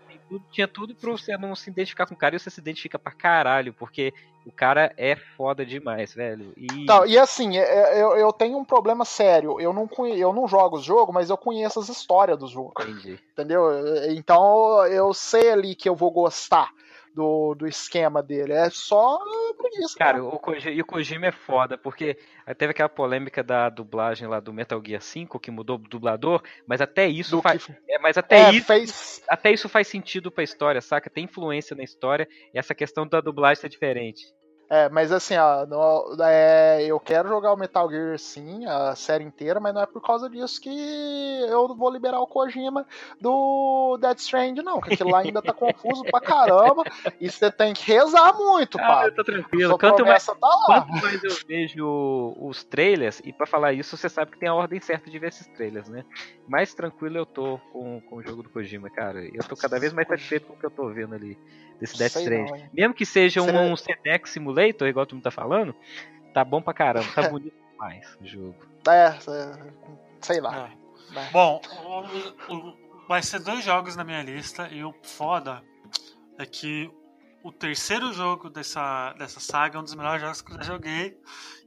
[0.52, 3.12] tinha tudo pra você não se identificar com o cara e você se identifica pra
[3.12, 4.13] caralho, porque
[4.46, 6.54] o cara é foda demais, velho.
[6.56, 7.63] E Então, e assim, é-
[7.98, 9.60] é- eu, eu tenho um problema sério.
[9.60, 12.86] Eu não, conhe- eu não jogo os jogos, mas eu conheço as histórias dos jogos.
[12.88, 13.20] entendi.
[13.34, 13.63] Entendeu?
[14.12, 16.70] Então eu sei ali que eu vou gostar
[17.15, 18.51] do, do esquema dele.
[18.54, 19.17] É só
[19.58, 19.97] preguiça.
[19.97, 22.17] Cara, o, Koji- e o Kojima é foda, porque
[22.58, 26.82] teve aquela polêmica da dublagem lá do Metal Gear 5, que mudou o dublador, mas
[26.82, 27.65] até isso do faz.
[27.65, 28.67] que É, mas até é, isso.
[28.67, 29.23] fez.
[29.30, 31.10] Até isso faz sentido pra história, saca?
[31.10, 34.25] Tem influência na história e essa questão da dublagem ser diferente.
[34.67, 39.23] É, mas assim, ó, no- é, eu quero jogar o Metal Gear sim, a série
[39.23, 40.69] inteira, mas não é por causa disso que
[41.47, 42.86] eu vou liberar o Kojima
[43.21, 44.82] do Dead Strand, não.
[44.82, 46.84] Que aquilo lá ainda tá confuso pra caramba.
[47.21, 49.12] E você tem que rezar muito, Ah, pá.
[49.12, 49.69] tô tranquilo.
[49.69, 54.10] Sua Quanto mais, tá quanto mais eu vejo os trailers, e pra falar isso, você
[54.10, 56.04] sabe que tem a ordem certa de ver esses trailers, né?
[56.47, 59.23] Mais tranquilo eu tô com, com o jogo do Kojima, cara.
[59.23, 61.38] Eu tô cada vez mais satisfeito com o que eu tô vendo ali
[61.80, 62.50] desse Death Sei Strand.
[62.60, 62.70] não.
[62.74, 65.76] Mesmo que seja um, Será- um CDX Simulator, igual tu me tá falando,
[66.34, 68.56] tá bom pra caramba, tá bonito demais o jogo.
[68.88, 69.72] É, é,
[70.22, 70.70] sei lá.
[71.12, 71.14] É.
[71.14, 71.30] né?
[71.32, 71.62] Bom,
[72.50, 75.62] o- o- vai ser dois jogos na minha lista e o foda
[76.38, 76.90] é que
[77.44, 81.16] o terceiro jogo dessa, dessa saga é um dos melhores jogos que eu já joguei.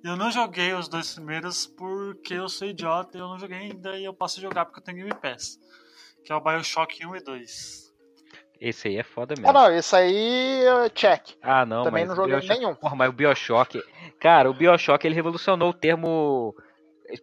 [0.02, 3.58] E eu não joguei os dois primeiros porque eu sou idiota e eu não joguei
[3.58, 5.58] ainda e eu posso jogar porque eu tenho Game Pass.
[6.24, 7.87] Que é o Bioshock 1 e 2.
[8.60, 9.52] Esse aí é foda Ah, mesmo.
[9.52, 11.36] não, esse aí, é check.
[11.42, 12.74] Ah, não, Também mas não joguei Bioshock- nenhum.
[12.74, 13.82] Porra, mas o Bioshock.
[14.18, 16.54] Cara, o Bioshock ele revolucionou o termo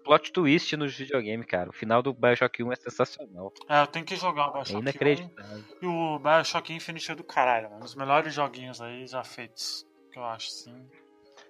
[0.03, 1.69] plot twist nos videogames, cara.
[1.69, 3.51] O final do Bioshock 1 é sensacional.
[3.69, 5.63] É, eu tenho que jogar o É Bioshock 1 inacreditável.
[5.81, 7.77] e o Bioshock Infinite é do caralho, mano.
[7.77, 9.85] Um dos melhores joguinhos aí já feitos.
[10.13, 10.87] Que eu acho, sim.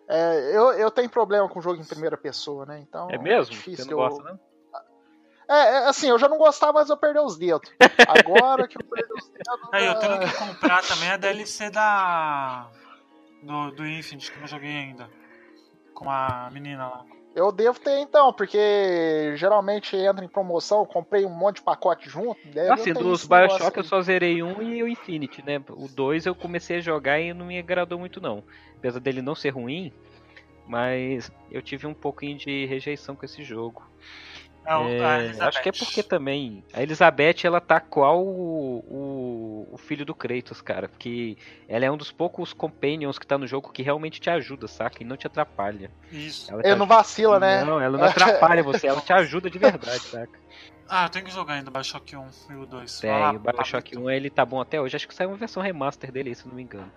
[0.09, 2.79] É, eu, eu tenho problema com jogo em primeira pessoa, né?
[2.87, 3.07] Então.
[3.11, 3.51] É mesmo?
[3.53, 4.35] difícil Você não eu- gosta, não?
[4.35, 4.39] É,
[5.47, 7.71] é, assim, eu já não gostava, mas eu perdi os dedos.
[8.07, 9.69] Agora que eu perdi os dedos.
[9.71, 12.67] Aí eu tenho é, que comprar também a DLC da.
[13.43, 15.09] Do, do Infinite, que eu não joguei ainda.
[15.93, 17.05] Com a menina lá.
[17.35, 22.09] Eu devo ter então, porque geralmente entra em promoção, eu comprei um monte de pacote
[22.09, 22.39] junto.
[22.47, 25.61] Deve Assim, dos Bioshock eu só zerei um e o Infinity, né?
[25.69, 28.41] O 2 eu comecei a jogar e não me agradou muito, não.
[28.77, 29.91] Apesar dele não ser ruim,
[30.65, 33.83] mas eu tive um pouquinho de rejeição com esse jogo.
[34.67, 39.77] É, É, acho que é porque também a Elizabeth ela tá qual o, o, o
[39.77, 43.71] filho do Kratos, cara, porque ela é um dos poucos companions que tá no jogo
[43.71, 45.03] que realmente te ajuda, saca?
[45.03, 45.91] E não te atrapalha.
[46.11, 46.51] Isso.
[46.51, 47.63] Ela te Ele não vacila, né?
[47.63, 50.39] Não, ela não atrapalha você, ela te ajuda de verdade, saca?
[50.87, 52.99] Ah, eu tenho que jogar ainda o Bioshock 1 e o 2.
[52.99, 56.11] Tem, o Bioshock 1 ele tá bom até hoje, acho que saiu uma versão remaster
[56.11, 56.91] dele, se eu não me engano.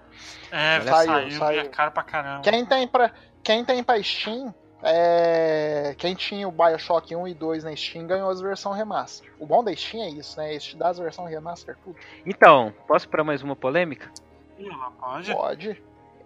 [0.51, 2.43] É, Olha, saiu, saiu, e é caro pra caramba.
[2.43, 3.11] Quem tem pra,
[3.43, 8.31] quem tem pra Steam, é, quem tinha o Bioshock 1 e 2 na Steam ganhou
[8.31, 9.31] as versões remaster.
[9.39, 10.53] O bom da Steam é isso, né?
[10.53, 11.97] Eles te dá as versões remaster tudo.
[12.25, 14.11] Então, posso para mais uma polêmica?
[14.59, 15.33] Ela pode?
[15.33, 15.83] Pode.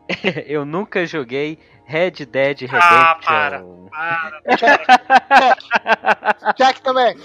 [0.47, 2.79] eu nunca joguei Red Dead Redemption.
[2.81, 3.65] Ah, para.
[3.91, 4.43] Para,
[6.57, 7.17] Jack também.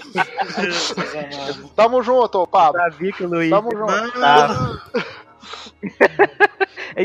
[1.76, 2.80] Tamo junto, Pablo.
[2.80, 3.50] Sabia que o Luiz.
[3.50, 4.20] Tamo junto.
[4.20, 4.48] Tá.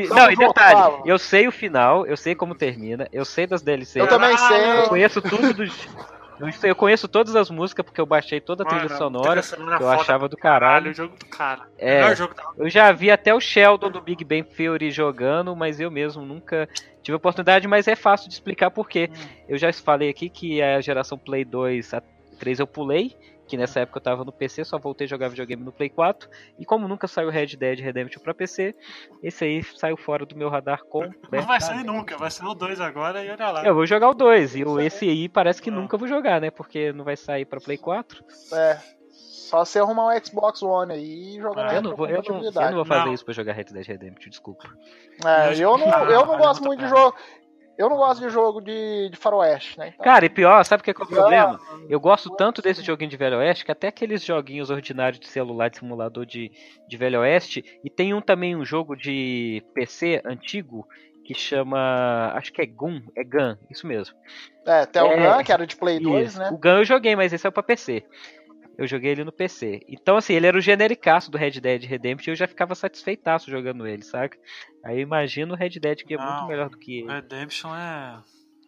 [0.10, 1.02] Não, e detalhe, Pablo.
[1.06, 4.00] eu sei o final, eu sei como termina, eu sei das DLC.
[4.00, 4.88] Eu também Eu sei.
[4.90, 5.88] conheço tudo dos.
[6.40, 9.78] Eu Eu conheço todas as músicas porque eu baixei toda a trilha Mano, sonora trilha
[9.78, 10.92] que eu achava do caralho.
[10.92, 11.62] o jogo do cara.
[11.78, 12.02] É.
[12.02, 15.80] Melhor jogo da Eu já vi até o Sheldon do Big Bang Theory jogando, mas
[15.80, 16.68] eu mesmo nunca
[17.04, 19.10] tive oportunidade, mas é fácil de explicar por quê.
[19.14, 19.28] Hum.
[19.48, 22.02] Eu já falei aqui que a geração Play 2 a
[22.40, 23.16] 3 eu pulei,
[23.54, 26.28] que nessa época eu tava no PC, só voltei a jogar videogame no Play 4.
[26.58, 28.76] E como nunca saiu Red Dead Redemption pra PC,
[29.22, 31.08] esse aí saiu fora do meu radar com.
[31.32, 33.64] Não vai sair nunca, vai ser o 2 agora e olha lá.
[33.64, 36.50] Eu vou jogar o 2, e o, esse aí parece que nunca vou jogar, né?
[36.50, 38.24] Porque não vai sair pra Play 4.
[38.54, 38.80] É.
[39.12, 42.24] Só você arrumar um Xbox One aí e jogar Ah, na Eu não vou, eu
[42.28, 43.14] não, eu não vou fazer Não.
[43.14, 44.68] isso pra jogar Red Dead Redemption, desculpa.
[45.24, 47.16] É, eu não, eu não Ah, gosto muito muito de jogo.
[47.78, 49.90] Eu não gosto de jogo de, de faroeste, né?
[49.94, 51.60] Então, Cara, e pior, sabe o que é, que é o problema?
[51.90, 55.70] Eu gosto tanto desse joguinho de Velho Oeste que até aqueles joguinhos ordinários de celular,
[55.70, 56.52] de simulador de,
[56.88, 60.88] de Velho Oeste, e tem um também um jogo de PC antigo
[61.24, 62.32] que chama.
[62.36, 64.16] Acho que é Gun, é Gun, isso mesmo.
[64.66, 66.40] é, tem o é, Gun, que era de Play 2, Isso.
[66.40, 66.50] né?
[66.52, 68.04] O Gun eu joguei, mas esse é pra PC.
[68.78, 69.82] Eu joguei ele no PC.
[69.88, 73.52] Então, assim, ele era o genericaço do Red Dead Redemption e eu já ficava satisfeitaço
[73.52, 74.38] jogando ele, saca?
[74.84, 77.12] Aí eu imagino o Red Dead que é muito Não, melhor do que ele.
[77.12, 78.20] Redemption é.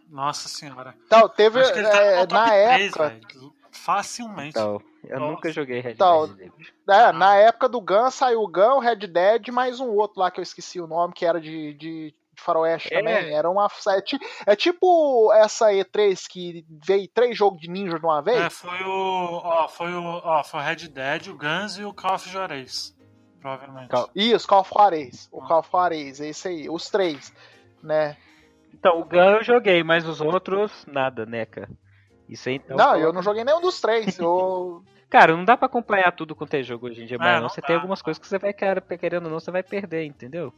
[0.09, 0.93] Nossa senhora.
[1.07, 1.59] Então, teve.
[1.59, 3.09] Acho que ele tá é, no top na 3, época.
[3.09, 3.53] velho.
[3.71, 4.49] Facilmente.
[4.49, 5.31] Então, eu Nossa.
[5.31, 6.73] nunca joguei Red Então, Dead Redemption.
[6.89, 10.29] É, na época do Gun saiu o Gun, o Red Dead, mais um outro lá
[10.31, 12.97] que eu esqueci o nome, que era de, de faroeste É.
[12.99, 13.35] também.
[13.35, 13.67] Era uma.
[13.89, 18.39] É, é tipo essa E3 que veio três jogos de ninja de uma vez.
[18.41, 19.41] É, foi o.
[19.43, 20.03] Ó, foi o.
[20.03, 22.95] Ó, foi o Red Dead, o Guns e o Call of Juarez.
[23.41, 23.91] Provavelmente.
[24.15, 25.29] Isso, Call of Juarez.
[25.31, 26.69] O Call of Juarez, é isso aí.
[26.69, 27.33] Os três,
[27.83, 28.17] né?
[28.73, 31.69] Então, o Gun eu joguei, mas os outros, nada, né, cara?
[32.27, 32.75] Isso aí então.
[32.75, 34.17] não, eu não joguei nenhum dos três.
[34.19, 34.83] Eu...
[35.09, 37.47] Cara, não dá pra acompanhar tudo quanto é jogo hoje em dia, É, mas não
[37.49, 40.03] você dá, tem algumas coisas que você vai, cara, querendo ou não, você vai perder,
[40.05, 40.51] entendeu?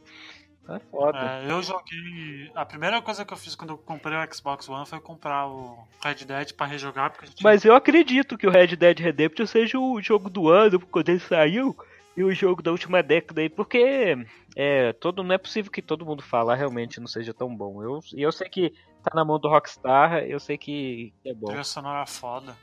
[0.68, 1.18] É foda.
[1.18, 2.50] É, eu joguei.
[2.54, 5.78] A primeira coisa que eu fiz quando eu comprei o Xbox One foi comprar o
[6.02, 9.78] Red Dead pra rejogar, porque gente Mas eu acredito que o Red Dead Redemption seja
[9.78, 11.74] o jogo do ano quando ele saiu
[12.14, 14.26] e o jogo da última década aí, porque
[14.56, 17.82] é, todo, não é possível que todo mundo falar realmente não seja tão bom.
[17.82, 21.46] Eu, e eu sei que tá na mão do Rockstar, eu sei que é bom.
[21.46, 22.56] trilha sonora foda.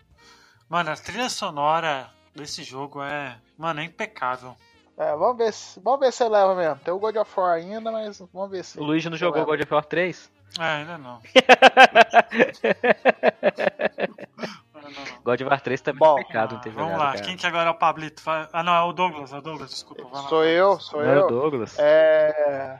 [0.69, 3.39] Mano, a trilha sonora desse jogo é.
[3.57, 4.55] Mano, é impecável.
[4.97, 6.79] É, vamos ver se, vamos ver se ele leva mesmo.
[6.83, 8.79] Tem o God of War ainda, mas vamos ver se.
[8.79, 9.51] O Luigi não jogou leva.
[9.51, 10.31] God of War 3?
[10.57, 11.19] É, ainda não.
[14.73, 15.21] Ainda não.
[15.23, 17.21] God of War 3 também Bom, é pecado não Ah, Vamos jogado, lá, cara.
[17.25, 18.21] quem que agora é o Pablito?
[18.53, 20.07] Ah, não, é o Douglas, é o Douglas, desculpa.
[20.11, 20.29] lá.
[20.29, 21.27] Sou eu, sou Não é o eu.
[21.27, 21.77] Douglas?
[21.79, 22.79] É.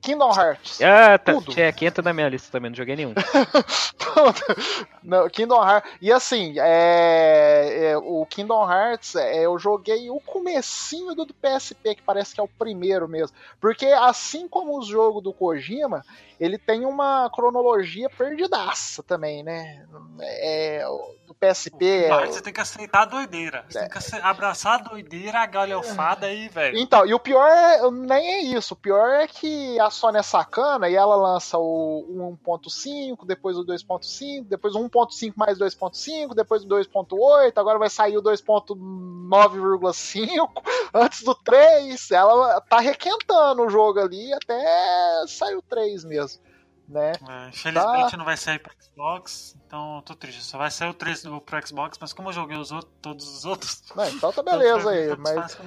[0.00, 0.80] Kingdom Hearts.
[0.82, 1.32] Ah, tá.
[1.34, 1.52] Tudo.
[1.52, 3.14] Tinha, aqui entra na minha lista também, não joguei nenhum.
[5.02, 5.92] Não, Kingdom Hearts.
[6.00, 11.94] E assim, é, é, o Kingdom Hearts, é, eu joguei o comecinho do, do PSP,
[11.94, 13.36] que parece que é o primeiro mesmo.
[13.60, 16.04] Porque assim como o jogo do Kojima,
[16.40, 19.86] ele tem uma cronologia perdidaça também, né?
[20.20, 20.84] É,
[21.26, 22.04] do PSP.
[22.04, 23.64] É- você tem que aceitar a doideira.
[23.68, 26.78] Você tem que ace- abraçar a doideira, a galhofada aí, velho.
[26.78, 28.74] Então, e o pior é, nem é isso.
[28.74, 33.64] O pior é que a Sony é sacana e ela lança o 1.5, depois o
[33.64, 40.62] 2.5, depois o 1.5 mais 2.5, depois o 2.8, agora vai sair o 2.9,5
[40.94, 42.10] antes do 3.
[42.10, 46.40] Ela tá requentando o jogo ali até sair o 3 mesmo,
[46.88, 47.12] né?
[47.28, 48.16] É, infelizmente Tá.
[48.16, 50.42] não vai sair pro Xbox, então eu tô triste.
[50.42, 53.28] Só vai sair o 3 do, pro Xbox, mas como eu joguei os outros, todos
[53.28, 53.82] os outros.
[53.94, 55.58] Não, então tá beleza aí, mas.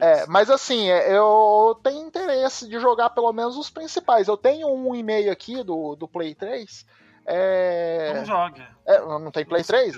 [0.00, 4.28] É, mas assim, é, eu tenho interesse de jogar pelo menos os principais.
[4.28, 6.86] Eu tenho um e-mail aqui do, do Play 3.
[7.26, 8.62] É, Não jogue.
[8.86, 9.96] é, não tem Play 3?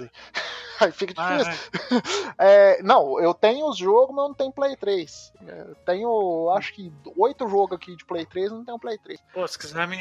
[0.85, 1.53] Aí fica Ah, difícil.
[1.99, 2.03] é.
[2.45, 5.33] É, não, eu tenho os jogos, mas não tenho Play 3.
[5.47, 9.21] É, eu tenho, acho que, oito jogos aqui de Play 3, não tenho Play 3.
[9.33, 9.97] Pô, se quiser me,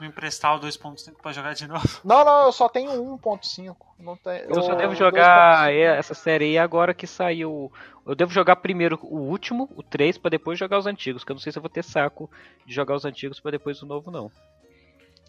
[0.00, 1.86] me emprestar o 2.5 pra jogar de novo.
[2.04, 3.76] Não, não, eu só tenho 1.5.
[3.98, 5.98] Não tenho, Eu só o devo jogar 2.5.
[5.98, 7.70] essa série aí agora que saiu.
[8.06, 11.34] Eu devo jogar primeiro o último, o 3, pra depois jogar os antigos, que eu
[11.34, 12.30] não sei se eu vou ter saco
[12.66, 14.30] de jogar os antigos pra depois o novo, não.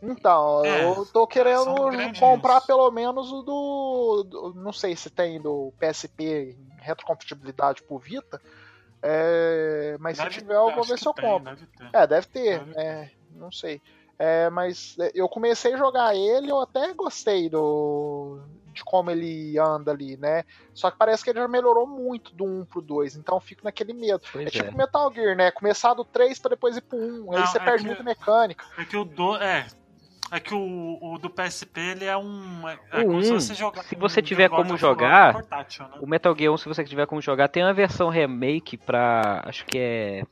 [0.06, 1.74] Então, É, eu tô querendo
[2.20, 7.98] comprar pelo menos o do, do- Não sei se tem do PSP em retrocompatibilidade pro
[7.98, 8.42] Vita.
[9.02, 11.56] é, mas Deve se tiver, eu vou ver que se eu tem, compro.
[11.56, 11.68] deve.
[11.94, 13.82] É, deve ter, Deve é, não sei.
[14.20, 19.58] É, mas é, eu comecei a jogar ele, eu até gostei do de como ele
[19.60, 20.44] anda ali, né?
[20.74, 23.63] Só que parece que ele já melhorou muito do 1 pro 2, então eu fico
[23.63, 24.22] naquele medo.
[24.32, 24.76] Pois É tipo é.
[24.76, 25.52] Metal Gear, né?
[25.52, 28.04] Começar do 3 pra depois ir pro 1, aí Não, você é perde que- muita
[28.04, 28.66] mecânica.
[28.78, 29.36] É que o do.
[29.38, 29.68] É.
[30.36, 32.67] É que o, o do PSP ele é um.
[32.67, 33.84] É, é como se um, você jogar.
[33.84, 35.98] se você um tiver como jogar, portátil, né?
[36.02, 39.43] O Metal Gear 1, se você tiver como jogar, tem uma versão remake pra.
[39.46, 40.24] Acho que é.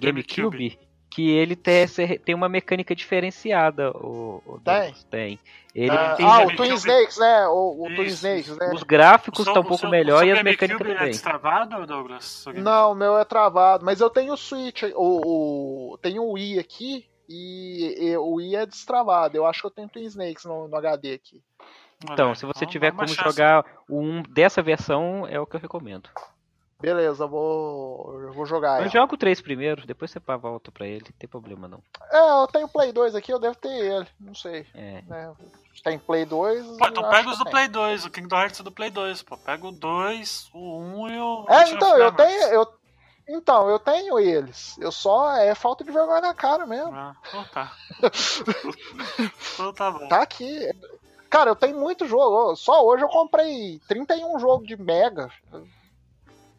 [0.00, 0.78] GameCube.
[1.12, 1.86] Que ele tem,
[2.24, 3.90] tem uma mecânica diferenciada.
[3.96, 4.74] O, o Tem?
[4.82, 5.04] Douglas.
[5.10, 5.40] Tem.
[5.74, 6.24] Ele Ah, tem.
[6.24, 6.54] ah, o.
[6.56, 7.46] Twin Snakes, né?
[7.48, 8.70] O, o Twin Snakes, né?
[8.72, 11.10] Os gráficos estão um pouco seu- melhor o e as mecânicas GameCube é também.
[11.10, 12.44] destravado, Douglas?
[12.54, 16.60] Não, o meu é travado, mas eu tenho o Switch, o, o tem o Wii
[16.60, 19.36] aqui e, e o Wii é destravado.
[19.36, 21.40] Eu acho que eu tenho Twin Snakes no, no HD aqui.
[22.02, 23.22] Então, se você dá tiver como chance.
[23.22, 26.08] jogar o 1 dessa versão, é o que eu recomendo.
[26.80, 28.78] Beleza, eu vou, eu vou jogar.
[28.78, 28.88] Eu ela.
[28.88, 31.82] jogo o 3 primeiro, depois você pá, volta pra ele, não tem problema não.
[32.10, 34.66] É, eu tenho Play 2 aqui, eu devo ter ele, não sei.
[34.74, 35.02] É.
[35.02, 35.32] Né?
[35.84, 36.78] Tem Play 2.
[36.78, 37.52] Pô, então pega os do tem.
[37.52, 39.36] Play 2, o Kingdom Hearts é do Play 2, pô.
[39.36, 41.46] Pega o 2, o 1 e o.
[41.50, 42.42] É, então, of eu tenho.
[42.48, 42.79] Eu,
[43.32, 44.76] Então, eu tenho eles.
[44.78, 45.32] Eu só.
[45.36, 46.92] É falta de vergonha na cara mesmo.
[46.92, 47.72] Ah, então tá.
[49.54, 50.08] então tá bom.
[50.08, 50.68] Tá aqui.
[51.28, 52.56] Cara, eu tenho muito jogo.
[52.56, 55.30] Só hoje eu comprei 31 jogos de Mega.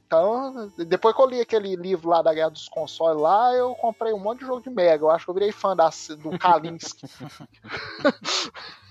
[0.06, 4.14] Então, depois que eu li aquele livro lá da Guerra dos Consoles lá, eu comprei
[4.14, 5.04] um monte de jogo de Mega.
[5.04, 7.06] Eu acho que eu virei fã da, do Kalinski.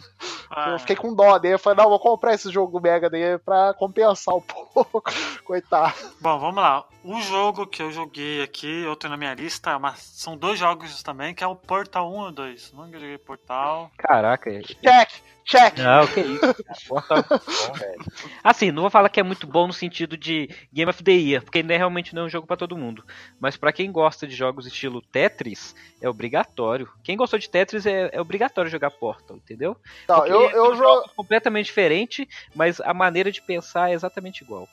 [0.51, 1.55] Ah, Eu fiquei com dó dele.
[1.55, 5.03] Eu falei, não, vou comprar esse jogo Mega dele pra compensar um pouco.
[5.45, 5.95] Coitado.
[6.21, 6.85] Bom, vamos lá.
[7.03, 11.03] O jogo que eu joguei aqui, eu tenho na minha lista, mas são dois jogos
[11.03, 12.73] também, que é o Portal 1 e 2.
[12.73, 13.91] Nunca joguei Portal.
[13.97, 15.11] Caraca, Check,
[15.45, 15.79] check.
[15.79, 16.41] Não, que isso.
[16.41, 16.57] cara.
[16.61, 18.05] É bom, velho.
[18.43, 21.43] Assim, não vou falar que é muito bom no sentido de Game of the Year,
[21.43, 23.05] porque não é realmente não é um jogo pra todo mundo.
[23.39, 26.89] Mas pra quem gosta de jogos estilo Tetris, é obrigatório.
[27.03, 29.77] Quem gostou de Tetris é, é obrigatório jogar Portal, entendeu?
[30.07, 30.77] Porque eu, eu são jogo.
[30.77, 34.69] jogos completamente diferente, mas a maneira de pensar é exatamente igual.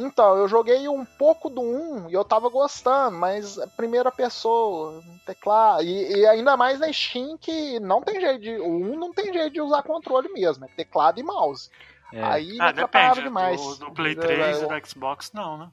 [0.00, 5.02] Então, eu joguei um pouco do 1 e eu tava gostando, mas a primeira pessoa,
[5.26, 5.82] teclado.
[5.82, 8.56] E, e ainda mais na Steam que não tem jeito de.
[8.60, 11.68] O 1 não tem jeito de usar controle mesmo, é teclado e mouse.
[12.12, 12.22] É.
[12.22, 13.28] Aí Ah, atrapalhava depende.
[13.28, 13.60] demais.
[13.60, 15.70] Do, do Play Eu- 3 e do Xbox, não, né?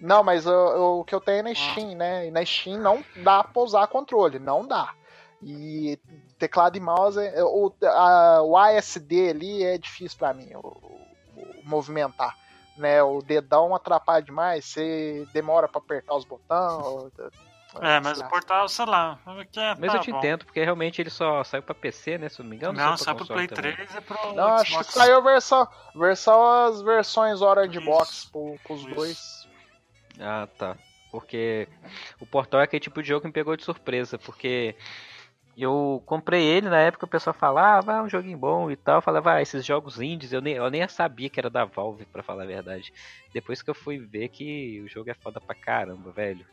[0.00, 1.42] Não, mas eu- eu- o que eu tenho é Ah.
[1.44, 2.26] na Steam, né?
[2.26, 4.94] E na Steam não dá pra usar controle, não dá.
[5.42, 5.98] E
[6.38, 10.72] teclado e mouse, é- o, a- o ASD ali é difícil pra mim, o
[11.64, 12.36] movimentar.
[12.76, 17.12] Né, o dedão atrapalha demais, você demora pra apertar os botões.
[17.80, 19.18] É, mas o Portal, sei lá.
[19.50, 20.18] Que é, Mas tá eu te bom.
[20.18, 22.28] entendo, porque realmente ele só saiu pra PC, né?
[22.28, 22.74] Se não me engano.
[22.78, 23.74] Não, saiu pro Play também.
[23.74, 24.92] 3 e pro Não, acho que Xbox.
[24.92, 27.86] saiu a versão, versão as versões Orange Isso.
[27.86, 28.94] Box pro, pros Isso.
[28.94, 29.48] dois.
[30.20, 30.76] Ah, tá.
[31.10, 31.66] Porque
[32.20, 34.76] o Portal é aquele tipo de jogo que me pegou de surpresa, porque
[35.64, 38.96] eu comprei ele na época o pessoal falava, ah, é um joguinho bom e tal.
[38.96, 42.06] Eu falava, ah, esses jogos indies, eu nem, eu nem sabia que era da Valve,
[42.06, 42.92] pra falar a verdade.
[43.32, 46.46] Depois que eu fui ver que o jogo é foda pra caramba, velho.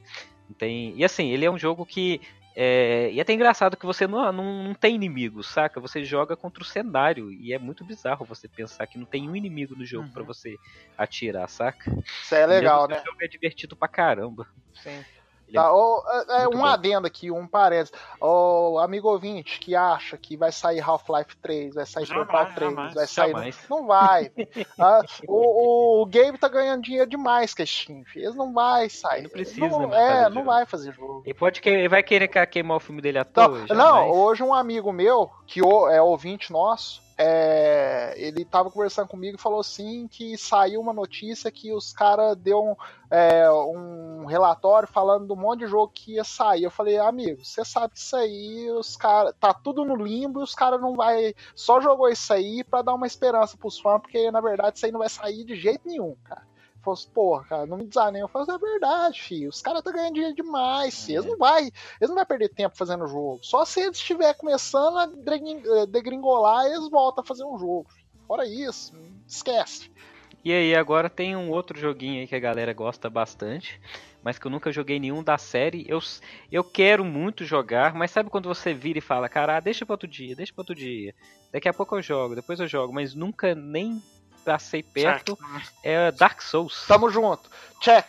[0.57, 0.93] Tem...
[0.95, 2.21] E assim, ele é um jogo que.
[2.55, 3.11] É...
[3.11, 5.79] E é até engraçado que você não, não, não tem inimigos, saca?
[5.79, 7.31] Você joga contra o cenário.
[7.31, 10.11] E é muito bizarro você pensar que não tem um inimigo no jogo Uhum.
[10.11, 10.55] pra você
[10.97, 11.91] atirar, saca?
[12.21, 13.01] Isso é legal, Mesmo né?
[13.01, 14.47] O jogo é divertido pra caramba.
[14.73, 15.03] Sim.
[15.49, 16.65] Ele é Tá, é, é muito um bom.
[16.65, 17.91] adendo aqui, um parênteses.
[18.21, 22.93] O amigo ouvinte que acha que vai sair Half-Life 3, vai sair Portal 3, jamais,
[22.93, 23.31] vai sair.
[23.31, 23.59] jamais.
[23.69, 24.31] Não vai.
[24.79, 28.03] Ah, o, o, o Game tá ganhando dinheiro demais com a Steam.
[28.15, 29.23] Eles não vai sair.
[29.23, 30.45] Não precisa, Não- né, mais fazer É, não jogo.
[30.45, 31.21] vai fazer jogo.
[31.25, 33.75] Ele pode que, ele vai querer que- queimar o filme dele à Então, toa?
[33.75, 39.41] não, hoje um amigo meu, que é ouvinte nosso, é, ele tava conversando comigo e
[39.41, 42.75] falou assim que saiu uma notícia que os caras deu um,
[43.11, 46.63] é, um relatório falando do monte de jogo que ia sair.
[46.63, 49.35] Eu falei, amigo, você sabe que isso aí, os caras.
[49.37, 51.35] Tá tudo no limbo e os caras não vai.
[51.53, 54.91] Só jogou isso aí pra dar uma esperança pros fãs, porque na verdade isso aí
[54.93, 56.48] não vai sair de jeito nenhum, cara.
[56.83, 58.23] Falou assim, porra, cara, não me desanima.
[58.23, 59.49] Eu falei, é verdade, filho.
[59.49, 61.17] Os caras estão ganhando dinheiro demais, filho.
[61.17, 63.39] Eles não vai, eles não vão perder tempo fazendo jogo.
[63.43, 67.87] Só se eles estiver começando a eh, degringolar, eles voltam a fazer um jogo.
[68.27, 68.93] Fora isso,
[69.27, 69.89] esquece.
[70.43, 73.79] E aí, agora tem um outro joguinho aí que a galera gosta bastante,
[74.23, 75.85] mas que eu nunca joguei nenhum da série.
[75.87, 75.99] Eu,
[76.49, 80.07] eu quero muito jogar, mas sabe quando você vira e fala, cara, deixa pra outro
[80.07, 81.13] dia, deixa pra outro dia.
[81.51, 84.01] Daqui a pouco eu jogo, depois eu jogo, mas nunca nem
[84.43, 85.37] passei perto.
[85.37, 85.73] Certo.
[85.83, 86.85] É Dark Souls.
[86.87, 87.49] Tamo junto.
[87.81, 88.05] Check,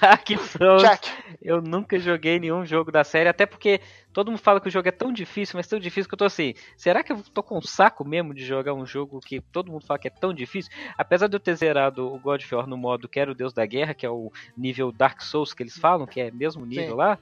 [0.00, 0.82] Dark Souls.
[0.82, 1.02] check.
[1.40, 3.80] Eu nunca joguei nenhum jogo da série, até porque
[4.12, 6.24] todo mundo fala que o jogo é tão difícil, mas tão difícil que eu tô
[6.24, 9.84] assim, será que eu tô com saco mesmo de jogar um jogo que todo mundo
[9.86, 10.70] fala que é tão difícil?
[10.96, 13.52] Apesar de eu ter zerado o God of War no modo que era o Deus
[13.52, 16.90] da Guerra, que é o nível Dark Souls que eles falam, que é mesmo nível
[16.90, 16.96] Sim.
[16.96, 17.18] lá,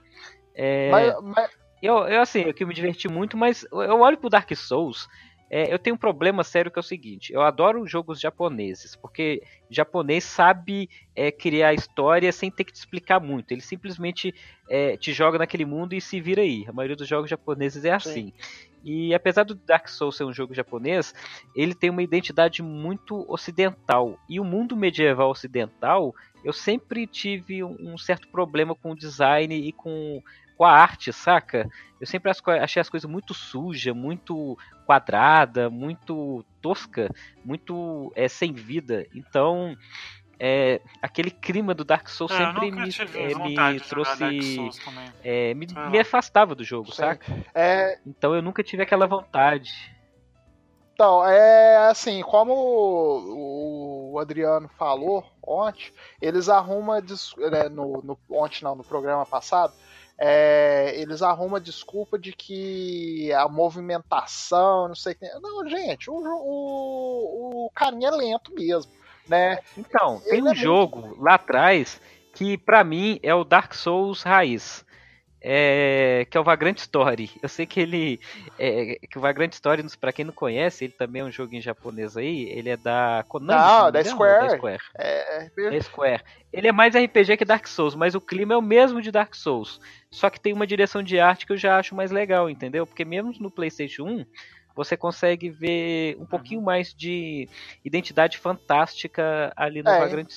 [0.55, 1.51] é, Mas, mas-
[1.83, 5.09] eu, eu assim, eu que me diverti muito, mas eu olho pro Dark Souls,
[5.55, 9.43] é, eu tenho um problema sério que é o seguinte, eu adoro jogos japoneses, porque
[9.69, 14.35] japonês sabe é, criar história sem ter que te explicar muito, ele simplesmente
[14.67, 17.93] é, te joga naquele mundo e se vira aí, a maioria dos jogos japoneses é
[17.93, 18.33] assim.
[18.83, 21.15] E apesar do Dark Souls ser um jogo japonês,
[21.55, 24.19] ele tem uma identidade muito ocidental.
[24.29, 29.71] E o mundo medieval ocidental, eu sempre tive um certo problema com o design e
[29.71, 30.21] com,
[30.63, 31.69] com a arte, saca?
[32.01, 37.11] Eu sempre achei as coisas muito suja, muito quadrada, muito tosca,
[37.45, 39.05] muito é, sem vida.
[39.13, 39.75] Então,
[40.39, 43.35] é, aquele clima do Dark Souls É, sempre me, é,
[43.73, 44.23] me trouxe.
[45.25, 45.91] É, me, Ah.
[45.91, 46.97] me afastava do jogo, Sim.
[46.99, 47.45] saca?
[47.53, 49.73] é, Então eu nunca tive aquela vontade.
[50.95, 57.01] então, é assim, como o, o Adriano falou ontem, eles arrumam
[57.51, 59.73] né, no, no ontem não, no programa passado,
[60.25, 65.29] é, eles arrumam a desculpa de que a movimentação, não sei o que.
[65.41, 68.93] Não, gente, o, o, o caminho é lento mesmo.
[69.27, 69.59] né?
[69.77, 72.01] Então, tem Ele um é jogo lá atrás
[72.33, 74.85] que pra mim é o Dark Souls raiz.
[75.45, 77.31] É, que é o Vagrant Story.
[77.43, 78.21] Eu sei que ele.
[78.59, 81.61] É, que o Vagrant Story, pra quem não conhece, ele também é um jogo em
[81.61, 82.45] japonês aí.
[82.51, 83.87] Ele é da Konami.
[83.87, 84.49] Me da Square.
[84.49, 84.83] da Square.
[84.97, 86.23] É, Da Square.
[86.53, 89.35] Ele é mais RPG que Dark Souls, mas o clima é o mesmo de Dark
[89.35, 89.81] Souls.
[90.11, 92.87] Só que tem uma direção de arte que eu já acho mais legal, entendeu?
[92.87, 94.27] Porque mesmo no PlayStation 1,
[94.75, 97.49] você consegue ver um pouquinho mais de
[97.85, 100.31] identidade fantástica ali no É, Vagrant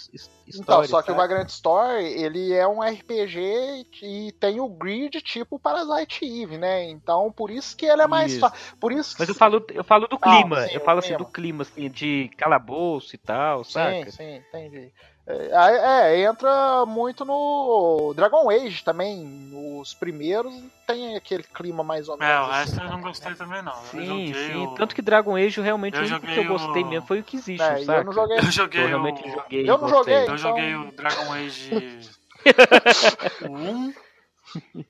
[0.47, 0.47] Story.
[0.47, 1.15] Então, só que o sabe?
[1.15, 6.83] Vagrant Story, ele é um RPG e tem o grid tipo Parasite Eve, né?
[6.85, 8.77] Então, por isso que ele é mais fácil.
[8.79, 11.15] Por isso Mas eu falo, eu falo do Ah, clima, sim, eu falo assim clima.
[11.15, 14.07] do clima, assim, de calabouço e tal, Sim, saca?
[14.07, 14.93] sim, entendi.
[15.27, 19.49] É, é, entra muito no Dragon Age também.
[19.81, 20.53] Os primeiros
[20.85, 22.31] tem aquele clima mais ou menos.
[22.31, 23.73] É, o assim, resto eu não gostei também não.
[23.73, 24.55] eu Sim, sim.
[24.57, 24.75] o...
[24.75, 27.19] Tanto que Dragon Age realmente Eu o único que eu gostei o- mesmo foi o
[27.21, 27.99] Inquisition, É, e saca?
[28.01, 28.37] eu não joguei.
[28.37, 29.31] Eu Eu joguei realmente o...
[29.31, 29.61] joguei.
[29.61, 29.97] Eu não gostei.
[29.97, 30.15] joguei.
[30.15, 32.09] Eu Então- joguei o Dragon Age
[33.49, 33.93] o 1.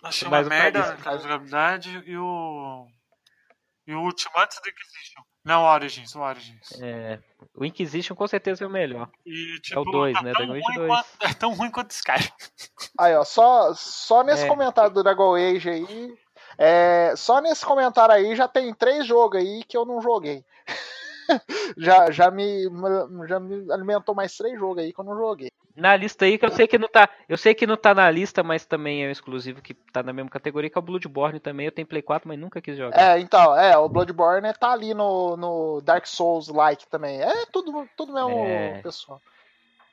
[0.04, 2.86] Achei uma Mas o merda a jogabilidade e o.
[3.88, 5.22] E o último antes do Inquisition.
[5.46, 6.72] Não, o Origins, o Origins.
[6.82, 7.20] É,
[7.56, 9.08] o Inquisition com certeza é o melhor.
[9.26, 10.32] E, É tipo, o 2, tá né?
[10.32, 10.88] Dragon Age ruim 2.
[10.90, 12.30] quanto- é tão ruim quanto Skyrim.
[13.00, 14.48] Aí, ó, só, só nesse É.
[14.48, 16.18] comentário do Dragon Age aí.
[16.58, 20.44] é, só nesse comentário aí já tem três jogos aí que eu não joguei.
[21.78, 22.64] já, já, me,
[23.28, 25.52] já me alimentou mais três jogos aí que eu não joguei.
[25.76, 28.10] Na lista aí que eu sei que não tá, eu sei que não tá na
[28.10, 31.40] lista, mas também é um exclusivo que tá na mesma categoria que é o Bloodborne
[31.40, 31.66] também.
[31.66, 32.98] Eu tenho Play 4, mas nunca quis jogar.
[32.98, 37.22] É, então, é, o Bloodborne tá ali no, no Dark Souls-like também.
[37.22, 38.80] É tudo, tudo mesmo, É.
[38.82, 39.22] pessoal.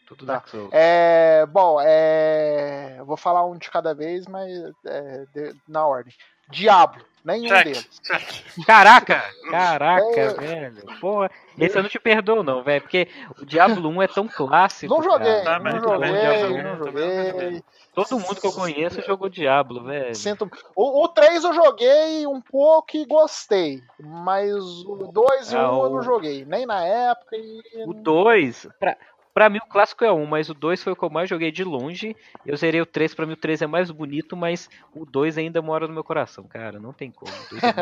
[0.06, 0.34] Tudo tá.
[0.34, 0.70] Dark Souls.
[0.72, 4.50] É, bom, é, eu vou falar um de cada vez, mas
[4.86, 6.14] é, de- na ordem.
[6.52, 7.88] Diablo, nenhum Check, deles.
[8.02, 8.64] check.
[8.66, 9.22] Caraca!
[9.50, 10.28] Caraca, É.
[10.34, 10.82] velho.
[11.00, 12.80] Porra, esse eu não te perdoo, não, velho.
[12.82, 13.08] Porque
[13.40, 14.94] o Diablo 1 é tão clássico.
[14.94, 15.58] Não joguei, cara.
[15.58, 16.62] Também, não joguei, Diablo 1.
[16.62, 17.62] não joguei.
[17.94, 20.14] Todo mundo que eu conheço jogou Diablo, velho.
[20.14, 20.50] Sinto...
[20.74, 24.54] O, o 3 eu joguei um pouco e gostei, mas
[24.86, 27.36] o 2 e o Ah, 1 eu o- não joguei, nem na época.
[27.36, 27.62] E...
[27.86, 28.96] O 2, pra,
[29.34, 31.50] pra mim o clássico é um, mas o 2 foi o que eu mais joguei
[31.50, 32.16] de longe.
[32.44, 35.60] Eu zerei o 3, pra mim o 3 é mais bonito, mas o 2 ainda
[35.62, 36.78] mora no meu coração, cara.
[36.78, 37.32] Não tem como.
[37.32, 37.72] O 2 é.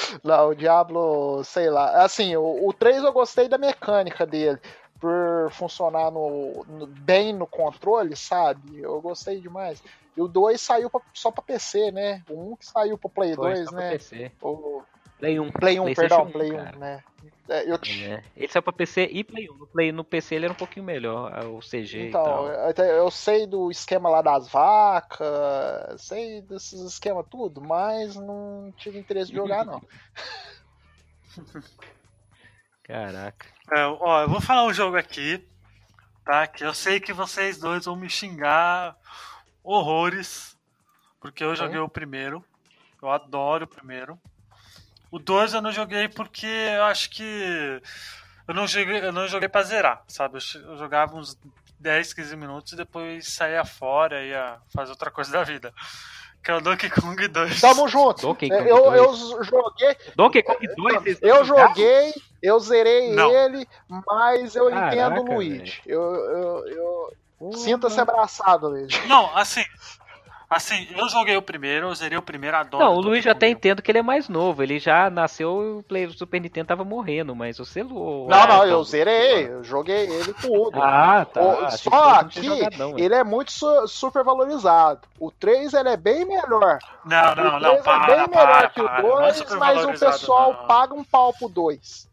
[0.24, 2.02] Não, o Diablo, sei lá.
[2.04, 4.58] Assim, o, o 3 eu gostei da mecânica dele.
[4.98, 8.80] Por funcionar no, no- bem no controle, sabe?
[8.80, 9.82] Eu gostei demais.
[10.14, 12.22] E o 2 saiu pra- só pra PC, né?
[12.28, 13.90] O 1 que saiu pro Play Foi 2, só pra né?
[13.92, 14.30] PC.
[14.42, 14.82] O
[15.20, 15.50] Play 1.
[15.52, 16.76] Play 1, PlayStation perdão, 1, Play 1, cara.
[16.78, 17.04] né?
[17.48, 18.22] É, eu, É.
[18.36, 19.56] Ele saiu pra PC e Play 1.
[19.56, 22.84] No, Play, no PC ele era um pouquinho melhor, o CG e Então, tal.
[22.84, 29.30] eu, sei do esquema lá das vacas, sei desses esquemas tudo, mas não tive interesse
[29.30, 29.82] de jogar, não.
[32.84, 33.46] Caraca.
[33.72, 35.44] É, ó, eu vou falar um jogo aqui,
[36.24, 36.46] tá?
[36.46, 38.96] Que eu sei que vocês dois vão me xingar
[39.62, 40.56] horrores,
[41.20, 42.44] porque eu joguei o primeiro.
[43.02, 44.18] Eu adoro o primeiro.
[45.10, 47.82] O 2 eu não joguei porque eu acho que
[48.46, 50.38] eu não joguei, eu não joguei pra zerar, sabe?
[50.54, 51.38] Eu, jogava uns
[51.78, 55.72] 10, 15 minutos e depois saía fora e ia fazer outra coisa da vida.
[56.42, 57.60] Que é o Donkey Kong 2.
[57.60, 58.22] Tamo junto.
[58.22, 58.96] Donkey Kong Eu, 2.
[58.98, 63.30] eu joguei, Donkey Kong 2, vocês eu joguei, eu zerei Não.
[63.30, 65.82] ele, mas eu Caraca, entendo o Luigi.
[65.84, 69.06] Eu, eu, eu sinta-se abraçado, Luigi.
[69.06, 69.62] Não, assim.
[70.52, 72.84] Assim, eu joguei o primeiro, eu zerei o primeiro, adoro.
[72.84, 73.30] Não, o Luigi Kong.
[73.36, 74.60] até entendo que ele é mais novo.
[74.64, 77.84] Ele já nasceu e o Play- o Super Nintendo tava morrendo, mas você.
[77.84, 80.82] Não, não, eu então- zerei, eu joguei ele tudo.
[80.82, 81.40] Ah, tá.
[81.40, 83.00] O- só que jogado, não, ué.
[83.00, 85.02] ele é muito su- super valorizado.
[85.20, 86.78] O 3 ele é bem melhor.
[87.04, 89.02] Não, o não, 3 não, é para, bem melhor para, que o para.
[89.02, 90.66] Não é 2, super mas o pessoal não.
[90.66, 92.09] paga um pau pro 2.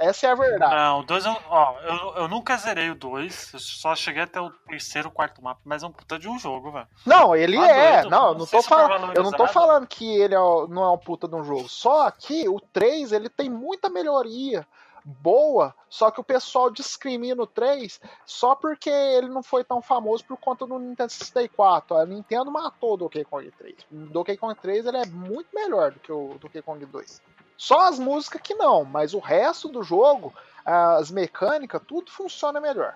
[0.00, 0.74] Essa é a verdade.
[0.74, 4.40] Não, o 2 eu, ó, eu, eu nunca zerei o 2, eu só cheguei até
[4.40, 6.88] o terceiro, quarto mapa, mas é um puta de um jogo, velho.
[7.04, 7.92] Não, ele Tá é.
[8.00, 10.82] doido, não, não não sei tô falando, eu não tô falando que ele é não
[10.84, 11.68] é um puta de um jogo.
[11.68, 14.66] Só que o 3 ele tem muita melhoria
[15.04, 20.24] boa, só que o pessoal discrimina o 3 só porque ele não foi tão famoso
[20.24, 21.96] por conta do Nintendo 64.
[21.96, 23.74] A Nintendo matou o Donkey Kong 3.
[23.92, 27.22] O Donkey Kong 3 ele é muito melhor do que o Donkey Kong 2.
[27.60, 30.32] Só as músicas que não, mas o resto do jogo,
[30.64, 32.94] as mecânicas, tudo funciona melhor.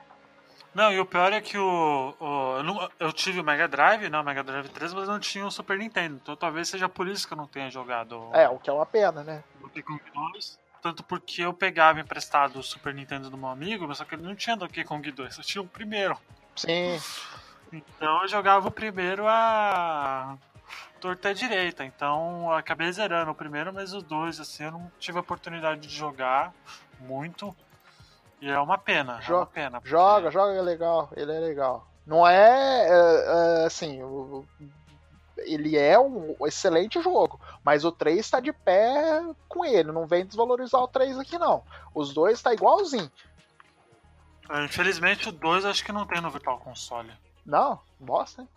[0.74, 2.14] Não, e o pior é que o.
[2.18, 4.18] o- eu, não- eu tive o Mega Drive, né?
[4.18, 6.18] O Mega Drive 3, mas não tinha o Super Nintendo.
[6.22, 8.72] Então talvez seja por isso que eu não tenha jogado o É, o que é
[8.72, 9.44] uma pena, né?
[9.60, 10.00] Donkey Kong
[10.32, 10.58] 2.
[10.80, 14.22] Tanto porque eu pegava emprestado o Super Nintendo do meu amigo, mas só que ele
[14.22, 16.16] não tinha Donkey Kong 2, eu tinha o primeiro.
[16.56, 16.98] Sim.
[17.70, 20.38] Então eu jogava o primeiro a
[21.04, 21.84] torta à direita.
[21.84, 25.88] Então acabei zerando o primeiro, mas os dois, assim, eu não tive a oportunidade de
[25.94, 26.50] jogar
[26.98, 27.54] muito.
[28.40, 29.72] E é uma pena, é Jo- uma pena.
[29.80, 31.10] porque- Joga, joga, é legal.
[31.14, 31.86] Ele é legal.
[32.06, 34.46] Não é, é, é, assim, o-
[35.38, 39.92] ele é um excelente jogo, mas o 3 tá de pé com ele.
[39.92, 41.62] Não vem desvalorizar o 3 aqui, não.
[41.94, 43.10] Os dois tá igualzinho.
[44.48, 47.12] É, Infelizmente o 2 acho que não tem no Virtual Console.
[47.44, 48.48] Não, bosta, hein?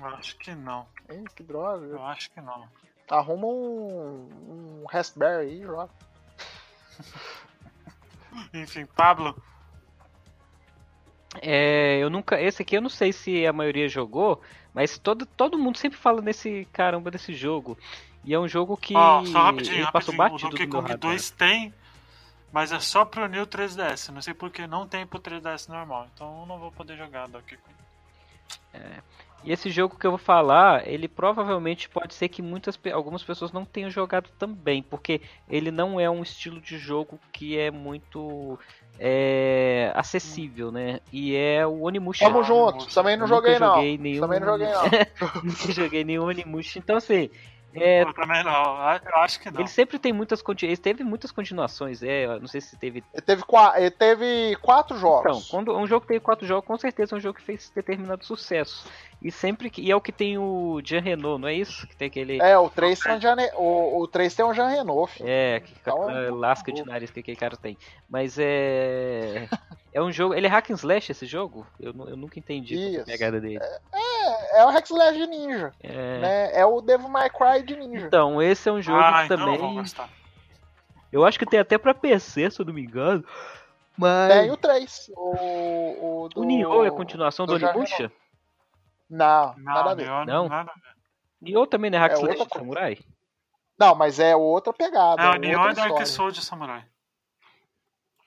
[0.00, 0.86] Eu acho que não.
[1.10, 1.84] Ih, que droga.
[1.84, 2.66] Eu acho que não.
[3.08, 5.90] Arruma um, um Raspberry aí, joga.
[8.54, 9.34] Enfim, Pablo,
[11.42, 12.40] É, eu nunca.
[12.40, 14.40] Esse aqui eu não sei se a maioria jogou,
[14.72, 17.76] mas todo, todo mundo sempre fala nesse caramba desse jogo.
[18.24, 20.14] E é um jogo que ó, só rapidinho, ele passou rapidinho.
[20.14, 21.10] O batido Donkey do meu Kong radar.
[21.10, 21.74] 2 tem,
[22.52, 24.10] mas é só pro New 3DS.
[24.10, 26.08] Não sei porque não tem pro 3DS normal.
[26.14, 27.76] Então eu não vou poder jogar Donkey Kong.
[29.42, 33.52] E esse jogo que eu vou falar, ele provavelmente pode ser que muitas, algumas pessoas
[33.52, 38.58] não tenham jogado também, porque ele não é um estilo de jogo que é muito
[38.98, 41.00] é, acessível, né?
[41.10, 42.24] E é o Onimusha.
[42.26, 42.94] Tamo Ah, junto.
[42.94, 43.74] Também não nunca joguei, não.
[43.74, 44.82] joguei nenhum- Também não joguei, não.
[45.42, 46.78] Nunca joguei nenhum Onimusha.
[46.78, 47.30] Então, assim,
[47.74, 48.52] é, Eu também não.
[49.04, 49.60] Eu acho que não.
[49.60, 53.04] ele sempre tem muitas ele teve muitas continuações, é, não sei se teve.
[53.12, 55.48] Ele teve, qua- ele teve quatro Então, jogos.
[55.48, 58.88] quando um jogo teve quatro jogos, com certeza é um jogo que fez determinado sucesso.
[59.22, 61.86] E sempre que e é o que tem o Jean Renault, não é isso?
[61.86, 64.68] Que tem aquele É, o 3 tem um Jean, o, o 3 tem um Jean
[64.68, 65.12] Renault.
[65.12, 65.28] filho.
[65.28, 67.76] É, que Então, é lasca de nariz que aquele cara tem.
[68.08, 69.46] Mas é.
[69.92, 70.34] É um jogo.
[70.34, 71.66] Ele é hack and slash esse jogo?
[71.78, 73.58] Eu, eu nunca entendi é a pegada dele.
[73.92, 75.72] É, é o Rex Slash de Ninja.
[75.82, 76.18] É.
[76.18, 76.60] Né?
[76.60, 78.06] É o Devil May Cry de Ninja.
[78.06, 79.74] Então, esse é um jogo ah, que então eu também.
[79.74, 80.08] gostar.
[81.12, 83.24] Eu acho que tem até pra PC, se eu não me engano.
[83.96, 84.32] Mas.
[84.32, 85.10] Tem o 3.
[85.16, 86.40] O, o, do...
[86.40, 88.12] O Nioh é a continuação do, do Onimusha?
[89.08, 90.06] Não, Não, nada a ver.
[90.06, 90.48] eu- Não?
[90.48, 90.94] Nada a ver.
[91.42, 92.98] Nioh também não é hack É slash outra de samurai?
[93.80, 95.22] Não, mas é outra pegada.
[95.22, 96.06] É, o é Nioh é Dark.
[96.06, 96.84] Souls de Samurai.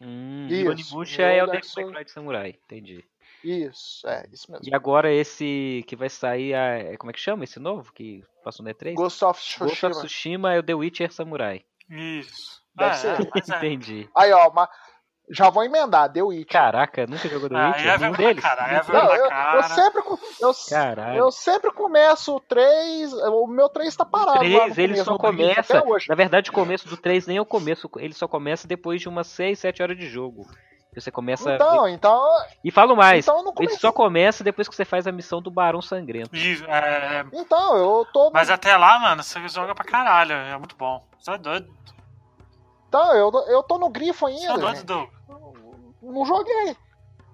[0.03, 1.93] Hum, Isso, o Onimusha é o Devil May.
[1.93, 3.05] Cry de samurai, entendi.
[3.43, 4.65] Isso, é, isso mesmo.
[4.65, 8.65] E agora esse que vai sair, a, como é que chama esse novo que passou
[8.65, 8.93] no E3?
[8.93, 9.91] Ghost of Ghost of Tsushima.
[9.91, 11.65] Tsushima é o The Witcher Samurai.
[11.89, 12.61] Isso.
[12.75, 13.07] Deve é, ser.
[13.07, 13.39] é, é.
[13.57, 14.09] Entendi.
[14.15, 14.69] Aí, ó, mas
[15.33, 16.47] já vou emendar, The Witcher.
[16.47, 17.81] Caraca, nunca jogou The Ah, Witcher?
[17.81, 18.43] é Nenhum vergonha deles?
[18.43, 19.55] cara, é Não, eu, cara.
[19.57, 20.03] eu sempre,
[20.41, 21.17] eu, Caralho.
[21.17, 24.43] eu sempre começo o 3, o meu 3 tá parado.
[24.43, 25.83] no 3, ele só começa.
[25.85, 26.05] Hoje.
[26.09, 27.89] Na verdade, o começo do 3 nem é o começo.
[27.97, 30.45] Ele só começa depois de umas 6, 7 horas de jogo.
[30.95, 31.55] Você começa.
[31.55, 32.23] Então, então,
[32.63, 33.25] E falo mais.
[33.25, 36.35] então Ele só começa depois que você faz a missão do Barão Sangrento.
[36.35, 38.29] Isso, é, Então, eu tô.
[38.31, 40.33] mas até lá, mano, você joga pra caralho.
[40.33, 41.03] É muito bom.
[41.17, 41.67] Você é doido.
[42.93, 44.75] Então, eu, eu tô no grifo ainda.
[44.75, 44.83] gente.
[44.85, 45.09] Doug.
[45.99, 46.77] Não joguei.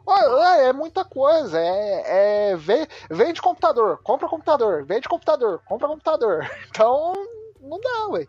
[0.07, 1.59] É, é muita coisa.
[1.59, 6.49] É, é ve- vende computador, compra computador, vende computador, compra computador.
[6.69, 7.11] Então,
[7.59, 8.25] não dá, ué.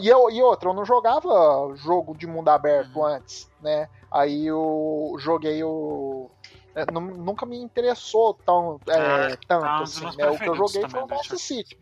[0.00, 1.28] E, eu, e outra, eu não jogava
[1.76, 3.04] jogo de mundo aberto Uhum.
[3.06, 3.88] antes, né?
[4.10, 6.28] Aí eu joguei o.
[6.74, 10.28] é, nu- nunca me interessou tão, é, É, tanto um dos assim, né?
[10.28, 11.38] O que eu joguei foi o Witcher.
[11.38, 11.78] City.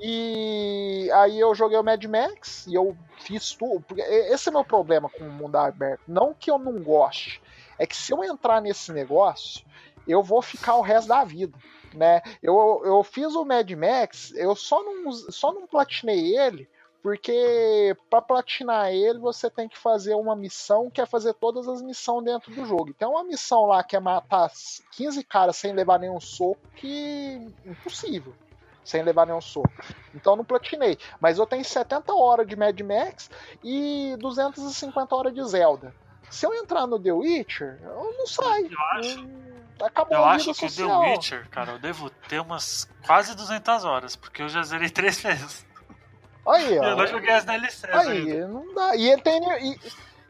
[0.00, 3.84] E aí eu joguei o Mad Max e eu fiz tudo.
[3.96, 6.02] Esse é meu problema com o mundo aberto.
[6.06, 7.40] Não que eu não goste,
[7.78, 9.64] é que se eu entrar nesse negócio,
[10.06, 11.56] eu vou ficar o resto da vida.
[11.94, 12.20] Né?
[12.42, 16.68] Eu, eu fiz o Mad Max, eu só não, só não platinei ele,
[17.00, 21.80] porque para platinar ele você tem que fazer uma missão que é fazer todas as
[21.80, 22.92] missões dentro do jogo.
[22.94, 24.50] Tem uma missão lá que é matar
[24.90, 28.34] 15 caras sem levar nenhum soco, que impossível
[28.84, 29.72] sem levar nenhum soco.
[30.14, 30.98] Então eu não platinei.
[31.20, 33.30] Mas eu tenho 70 horas de Mad Max
[33.62, 35.94] e 250 horas de Zelda.
[36.30, 38.70] Se eu entrar no The Witcher, eu não saio.
[38.70, 39.28] Eu acho,
[39.82, 41.00] Acabou eu acho que The social.
[41.02, 45.66] Witcher, cara, eu devo ter umas quase 200 horas, porque eu já zerei três vezes.
[46.46, 46.84] Aí, ó.
[46.84, 48.10] eu não joguei as DLCs ainda.
[48.10, 48.94] Aí, não dá.
[48.96, 49.40] E ele tem.
[49.62, 49.80] E,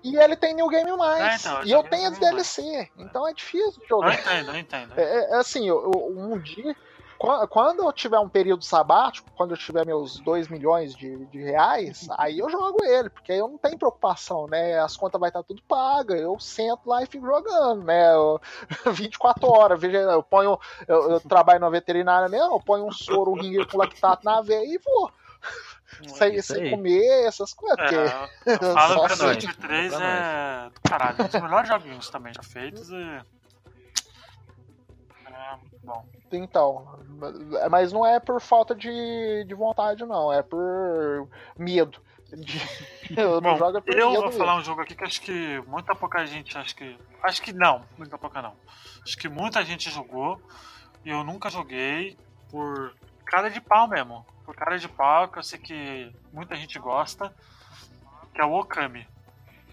[0.04, 1.20] e ele tem New Game Mais.
[1.22, 2.90] É, então, eu e eu tenho as DLC.
[2.98, 4.14] Então é difícil jogar.
[4.14, 4.92] entendo, eu entendo.
[4.96, 6.76] É, é- é assim, eu- eu- um dia.
[7.18, 11.42] Qua- Quando eu tiver um período sabático, quando eu tiver meus 2 milhões de, de
[11.42, 14.78] reais, aí eu jogo ele, porque aí eu não tenho preocupação, né?
[14.78, 18.12] As contas vai estar tudo paga, eu sento lá e fico jogando, né?
[18.14, 18.40] Eu-
[18.92, 20.58] 24 horas, veja, eu ponho.
[20.86, 24.40] Eu, eu trabalho na veterinária mesmo, eu ponho um soro, um ringue com lactato na
[24.40, 25.10] veia e vou.
[26.08, 26.70] Sem, isso sem aí.
[26.70, 27.76] comer, essas coisas.
[27.76, 31.16] porque- É, eu falo que o pra nós, Witcher 3 pra é do caralho.
[31.20, 33.20] Um dos melhores joguinhos também já feitos e.
[35.44, 36.06] É muito bom.
[36.32, 36.98] Então,
[37.70, 40.32] mas não é por falta de, de vontade, não.
[40.32, 42.00] É por medo.
[42.32, 42.60] De-
[43.16, 46.24] eu Bom, jogo é eu vou falar um jogo aqui que acho que muita pouca
[46.26, 46.96] gente, acho que.
[47.22, 48.54] Acho que não, muita pouca não.
[49.02, 50.40] Acho que muita gente jogou
[51.04, 52.16] e eu nunca joguei
[52.50, 52.94] por
[53.26, 54.24] cara de pau mesmo.
[54.44, 57.32] Por cara de pau, que eu sei que muita gente gosta,
[58.34, 59.06] que é o Okami.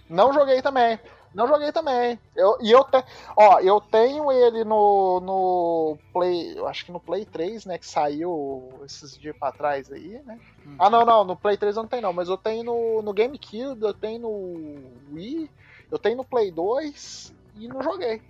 [0.10, 1.00] Não joguei também.
[1.34, 2.20] Não joguei também.
[2.36, 3.04] Eu, e eu, te,
[3.38, 6.58] ó, eu tenho ele no, no Play.
[6.58, 7.78] Eu acho que no Play 3, né?
[7.78, 10.38] Que saiu esses dias pra trás aí, né?
[10.66, 10.76] Uhum.
[10.78, 11.24] Ah, não, não.
[11.24, 12.14] No Play 3 eu não tenho, não.
[12.14, 15.50] Mas eu tenho no, no GameCube, eu tenho no Wii,
[15.90, 18.22] eu tenho no Play 2 e não joguei.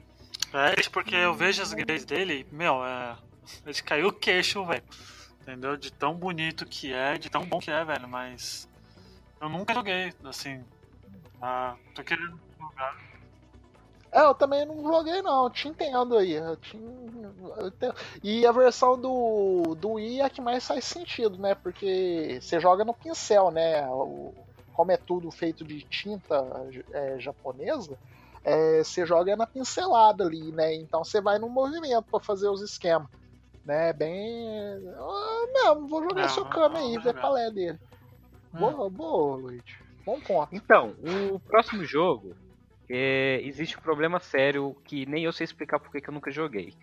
[0.53, 3.17] É, porque eu vejo as games dele, meu, é.
[3.65, 4.83] Ele caiu o queixo, velho.
[5.41, 5.75] Entendeu?
[5.75, 8.07] De tão bonito que é, de tão bom que é, velho.
[8.07, 8.69] Mas.
[9.41, 10.63] Eu nunca joguei, assim.
[11.41, 12.95] Ah, tô querendo jogar.
[14.11, 16.33] É, eu também não joguei não, eu te entendo aí.
[16.33, 16.77] Eu te...
[16.77, 17.95] eu entendo.
[18.21, 21.55] E a versão do, do Wii é a que mais faz sentido, né?
[21.55, 23.87] Porque você joga no pincel, né?
[24.73, 26.45] Como é tudo feito de tinta
[26.91, 27.97] é, japonesa,
[28.43, 30.75] é, você joga na pincelada ali, né?
[30.75, 33.07] Então você vai no movimento para fazer os esquemas.
[33.63, 33.93] Né?
[33.93, 34.47] Bem.
[34.97, 37.79] Ah, não, vou jogar não, seu Kami aí, ver qual é dele.
[38.53, 38.59] Hum.
[38.59, 39.79] Boa, boa, Luigi.
[40.05, 40.53] Bom ponto.
[40.53, 40.95] Então,
[41.33, 42.35] o próximo jogo
[42.93, 46.73] é, existe um problema sério que nem eu sei explicar porque que eu nunca joguei.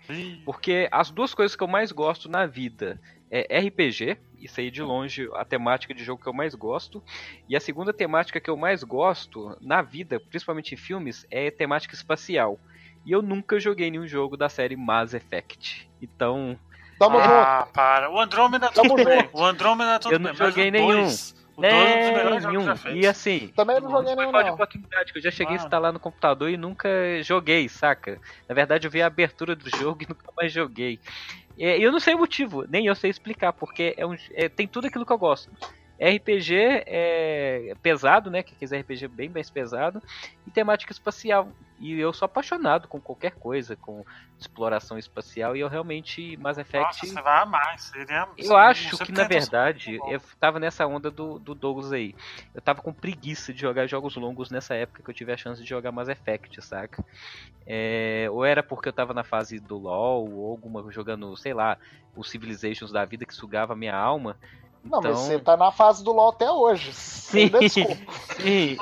[0.44, 2.98] Porque as duas coisas que eu mais gosto na vida
[3.30, 7.02] é RPG, isso aí de longe a temática de jogo que eu mais gosto,
[7.46, 11.94] e a segunda temática que eu mais gosto na vida, principalmente em filmes, é temática
[11.94, 12.58] espacial.
[13.04, 15.88] E eu nunca joguei nenhum jogo da série Mass Effect.
[16.00, 16.58] Então.
[16.98, 17.72] Tamo ah, junto.
[17.72, 18.10] para.
[18.10, 19.28] O Andromeda tudo bem.
[19.32, 21.02] O Andromeda tudo Eu não bem, joguei nenhum.
[21.02, 21.37] Dois...
[21.58, 22.66] O é, nenhum.
[22.94, 24.30] E assim, também não joguei nenhum.
[24.30, 24.54] Não.
[24.54, 25.58] oportunidade que eu já cheguei ah.
[25.58, 26.88] a instalar no computador e nunca
[27.24, 28.20] joguei, saca?
[28.48, 31.00] Na verdade, eu vi a abertura do jogo e nunca mais joguei.
[31.56, 34.68] E eu não sei o motivo, nem eu sei explicar, porque é um, é, tem
[34.68, 35.50] tudo aquilo que eu gosto.
[36.00, 36.54] RPG
[36.86, 38.42] é pesado, né?
[38.42, 40.02] Que quiser RPG bem mais pesado
[40.46, 41.48] e temática espacial.
[41.80, 44.04] E eu sou apaixonado com qualquer coisa, com
[44.36, 46.86] exploração espacial, e eu realmente, Mass Effect.
[46.86, 48.28] Nossa, você vai amar, seria.
[48.36, 52.16] Eu acho que, na verdade, eu tava nessa onda do, do Douglas aí.
[52.52, 55.62] Eu tava com preguiça de jogar jogos longos nessa época que eu tive a chance
[55.62, 57.04] de jogar Mass Effect, saca?
[57.64, 61.78] É, ou era porque eu tava na fase do LoL, ou alguma jogando, sei lá,
[62.16, 64.36] os Civilizations da vida que sugava a minha alma.
[64.84, 65.12] Não, então...
[65.12, 66.92] mas você tá na fase do LoL até hoje.
[66.92, 67.86] Sim, sim.
[68.42, 68.76] E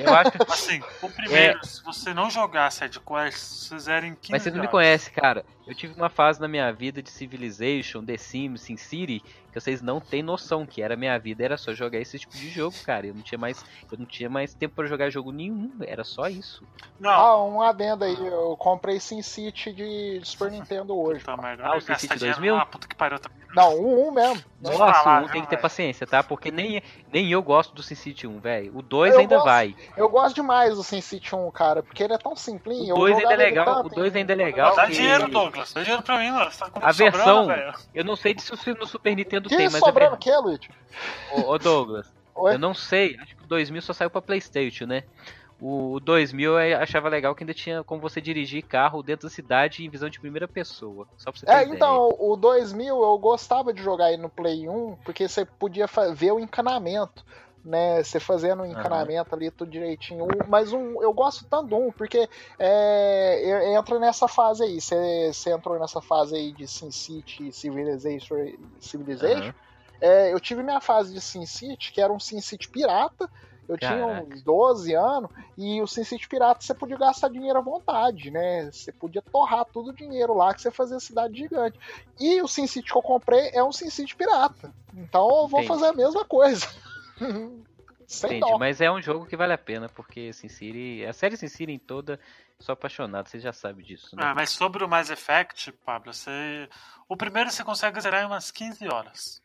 [0.00, 1.62] eu acho assim, o primeiro, é...
[1.66, 5.44] se você não jogar Side Quest, vocês eram 15 Mas você não me conhece, cara.
[5.66, 10.00] Eu tive uma fase na minha vida de Civilization, The Sims, SimCity, que vocês não
[10.00, 13.06] têm noção que era minha vida, era só jogar esse tipo de jogo, cara.
[13.06, 16.26] Eu não tinha mais, eu não tinha mais tempo para jogar jogo nenhum, era só
[16.26, 16.64] isso.
[16.98, 17.10] Não.
[17.10, 21.22] Ah, um adendo aí, eu comprei SimCity de Super Nintendo hoje.
[21.26, 22.56] Ah, o SimCity 2000?
[22.56, 23.42] Ah, puta que pariu também.
[23.54, 24.42] Não, um, um mesmo.
[24.62, 26.22] Nossa, falar, um tem que ter paciência, tá?
[26.22, 26.82] Porque nem,
[27.12, 28.78] nem eu gosto do SimCity 1, velho.
[28.78, 29.76] O 2 ainda gosto, vai.
[29.96, 32.94] Eu gosto demais do SimCity 1, cara, porque ele é tão simplinho.
[32.94, 34.74] O 2 ainda é legal, o 2 ainda é legal.
[34.74, 34.92] Dá que...
[34.92, 36.50] dinheiro, Douglas, dá dinheiro pra mim, mano.
[36.50, 40.16] Tá a versão, sobrando, eu não sei se no Super Nintendo que tem, mas sobrando,
[40.16, 40.68] que, Luigi?
[41.30, 42.54] Ô, ô Douglas, Oi?
[42.54, 45.02] eu não sei, acho que o 2000 só saiu pra Playstation, né?
[45.64, 49.84] O 2000 eu achava legal que ainda tinha como você dirigir carro dentro da cidade
[49.84, 51.06] em visão de primeira pessoa.
[51.16, 51.76] Só pra você ter É, ideia.
[51.76, 55.86] então, o 2000 eu gostava de jogar aí no Play 1, porque você podia
[56.16, 57.24] ver o encanamento,
[57.64, 58.02] né?
[58.02, 59.36] Você fazendo o encanamento uhum.
[59.36, 60.26] ali tudo direitinho.
[60.48, 64.80] Mas um, eu gosto tanto 1, porque é, entra nessa fase aí.
[64.80, 68.36] Você, entrou nessa fase aí de SimCity Civilization.
[68.80, 69.46] Civilization.
[69.46, 69.54] Uhum.
[70.00, 73.30] É, eu tive minha fase de SimCity, que era um SimCity pirata.
[73.68, 74.24] Eu Caraca.
[74.24, 78.70] tinha uns 12 anos e o SimCity Pirata você podia gastar dinheiro à vontade, né?
[78.70, 81.78] Você podia torrar todo o dinheiro lá que você fazia cidade gigante.
[82.18, 84.72] E o SimCity que eu comprei é um SimCity Pirata.
[84.94, 85.68] Então eu vou Entendi.
[85.68, 86.66] fazer a mesma coisa.
[88.06, 88.58] Sem dó.
[88.58, 92.20] mas é um jogo que vale a pena, porque SimCity, a série SimCity em toda,
[92.58, 94.14] sou apaixonado, você já sabe disso.
[94.14, 94.22] Né?
[94.24, 96.68] Ah, mas sobre o Mass Effect, Pablo, você...
[97.08, 99.42] o primeiro você consegue zerar em umas 15 horas.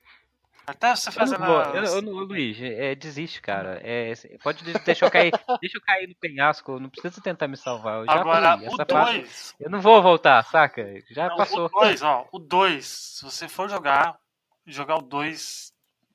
[0.67, 1.47] Até você fazer na.
[1.47, 3.79] Eu, eu, eu, Luiz, é, desiste, cara.
[3.81, 4.11] É,
[4.43, 5.31] pode deixar eu cair.
[5.61, 6.77] deixa eu cair no penhasco.
[6.77, 7.99] Não precisa tentar me salvar.
[8.01, 10.85] Eu já Agora, Essa dois, eu não vou voltar, saca?
[11.09, 11.67] Já não, passou.
[11.67, 12.27] O 2, ó.
[12.33, 14.17] O 2, se você for jogar,
[14.65, 15.71] jogar o 2,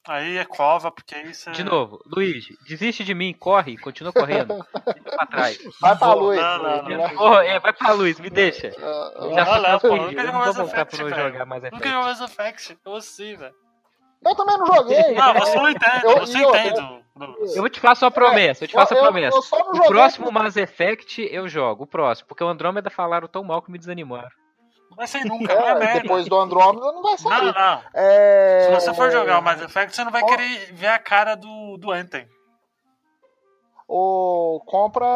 [0.06, 1.50] aí é cova, porque aí você.
[1.50, 4.64] De novo, Luiz, desiste de mim, corre, continua correndo.
[5.04, 5.58] Pra trás.
[5.80, 6.40] Vai pra luz.
[6.40, 7.40] Não, não, não, não.
[7.40, 8.68] é, vai pra luz, me deixa.
[8.68, 12.20] Uh, já não, não, pô, nunca não vou voltar pra jogar mais Nunca jogou mais
[12.20, 13.54] Effect, eu assim, velho.
[14.24, 15.14] Eu também não joguei.
[15.14, 16.80] Não, você não entende, eu, você eu, entende.
[16.80, 19.36] Eu, eu vou te faço a promessa, eu te faço a promessa.
[19.36, 23.70] o próximo Mass Effect eu jogo, o próximo, porque o Andromeda falaram tão mal que
[23.70, 24.30] me desanimaram.
[24.92, 27.46] Não vai sair nunca, é, Depois do Andromeda não vai sair.
[27.46, 27.82] Não, não.
[27.94, 28.66] É...
[28.66, 31.78] Se você for jogar o Mass Effect, você não vai querer ver a cara do,
[31.78, 32.28] do Anthem.
[33.88, 35.06] Ou compra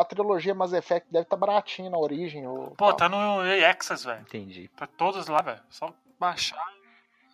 [0.00, 2.46] a trilogia Mass Effect, deve estar tá baratinho na origem.
[2.46, 2.72] Ou...
[2.72, 4.20] Pô, tá no Access, velho.
[4.22, 4.68] Entendi.
[4.76, 5.60] Tá todos lá, velho.
[5.70, 6.64] Só baixar.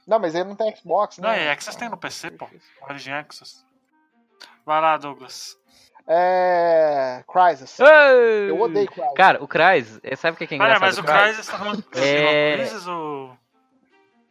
[0.07, 1.28] Não, mas ele não tem Xbox, né?
[1.28, 2.47] Não, é Access tem no PC, pô.
[2.82, 3.64] Origin Access.
[4.66, 5.59] Vai lá, Douglas.
[6.09, 7.24] É.
[7.26, 7.80] Crysis.
[7.80, 8.50] Ei!
[8.50, 9.14] Eu odeio Crysis.
[9.16, 10.80] Cara, o Crysis, é, sabe o que é, que é engraçado?
[10.80, 13.36] mas o Crysis tá falando de É- Crysis ou.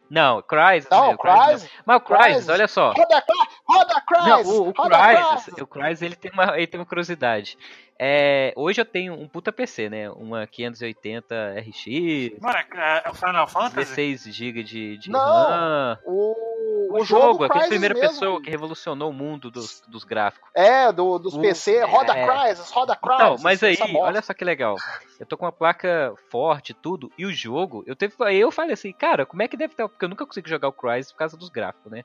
[0.08, 0.88] Não, Crysis.
[0.88, 1.68] Não, o Crysis.
[1.84, 2.48] Mas o Crysis, Crysis.
[2.48, 2.92] olha só.
[2.92, 3.24] Roda,
[3.68, 4.26] roda Crysis!
[4.28, 7.58] Não, o, o roda Crysis, o Crysis ele tem uma, ele tem uma curiosidade.
[7.98, 10.08] É, hoje eu tenho um puta PC, né?
[10.10, 13.96] Uma 580 RX, Mano, é, é o Final Fantasy?
[13.96, 15.98] 16 GB de, de Não, RAM.
[16.04, 16.34] O,
[16.76, 18.08] O, o jogo, aquele Crysis primeira mesmo.
[18.10, 20.48] pessoa que revolucionou o mundo dos, dos gráficos.
[20.54, 22.26] É, do, dos O- PC, roda é.
[22.26, 23.18] Crysis, roda Crysis.
[23.24, 24.76] Não, mas aí, olha só que legal.
[25.18, 28.74] Eu tô com uma placa forte e tudo, e o jogo, eu teve, eu falei
[28.74, 29.88] assim, cara, como é que deve estar?
[29.88, 32.04] Porque eu nunca consegui jogar o Crysis por causa dos gráficos, né?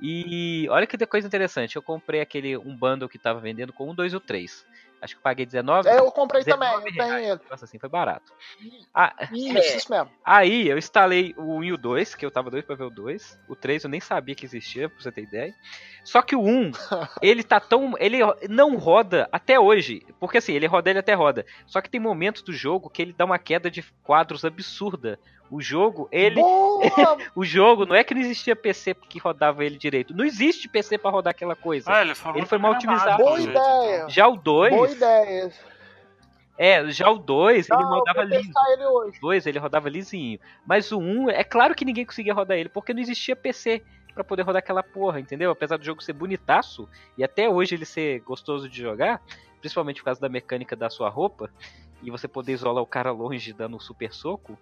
[0.00, 3.94] E olha que coisa interessante, eu comprei aquele um bundle que tava vendendo com um,
[3.94, 4.64] dois ou três.
[5.00, 5.88] Acho que eu paguei 19.
[5.88, 7.40] É, eu comprei 19 também, eu tenho ele.
[7.50, 8.32] Nossa, assim, foi barato.
[8.94, 9.76] Ah, Isso, é.
[9.76, 10.10] isso mesmo.
[10.24, 12.90] Aí eu instalei o 1 e o 2, que eu tava doido pra ver o
[12.90, 13.38] 2.
[13.48, 15.54] O 3 eu nem sabia que existia, pra você ter ideia.
[16.04, 16.72] Só que o 1,
[17.22, 17.94] ele tá tão.
[17.98, 20.06] Ele não roda até hoje.
[20.18, 21.46] Porque assim, ele roda, ele até roda.
[21.66, 25.18] Só que tem momentos do jogo que ele dá uma queda de quadros absurda.
[25.50, 26.40] O jogo, ele.
[27.34, 30.14] O jogo não é que não existia PC que rodava ele direito.
[30.14, 31.92] Não existe PC pra rodar aquela coisa.
[31.92, 34.08] Ah, ele foi, Ele foi mal otimizado, Boa ideia.
[34.08, 34.74] Já o 2.
[34.74, 35.52] Boa ideia.
[36.56, 38.42] É, já o 2, ele rodava vou liso.
[38.42, 39.18] testar ele hoje.
[39.18, 40.38] O 2 ele rodava lisinho.
[40.66, 43.82] Mas o 1, é claro que ninguém conseguia rodar ele, porque não existia PC
[44.12, 45.50] pra poder rodar aquela porra, entendeu?
[45.50, 49.22] Apesar do jogo ser bonitaço, e até hoje ele ser gostoso de jogar,
[49.60, 51.50] principalmente por causa da mecânica da sua roupa,
[52.02, 54.58] e você poder isolar o cara longe dando um super soco,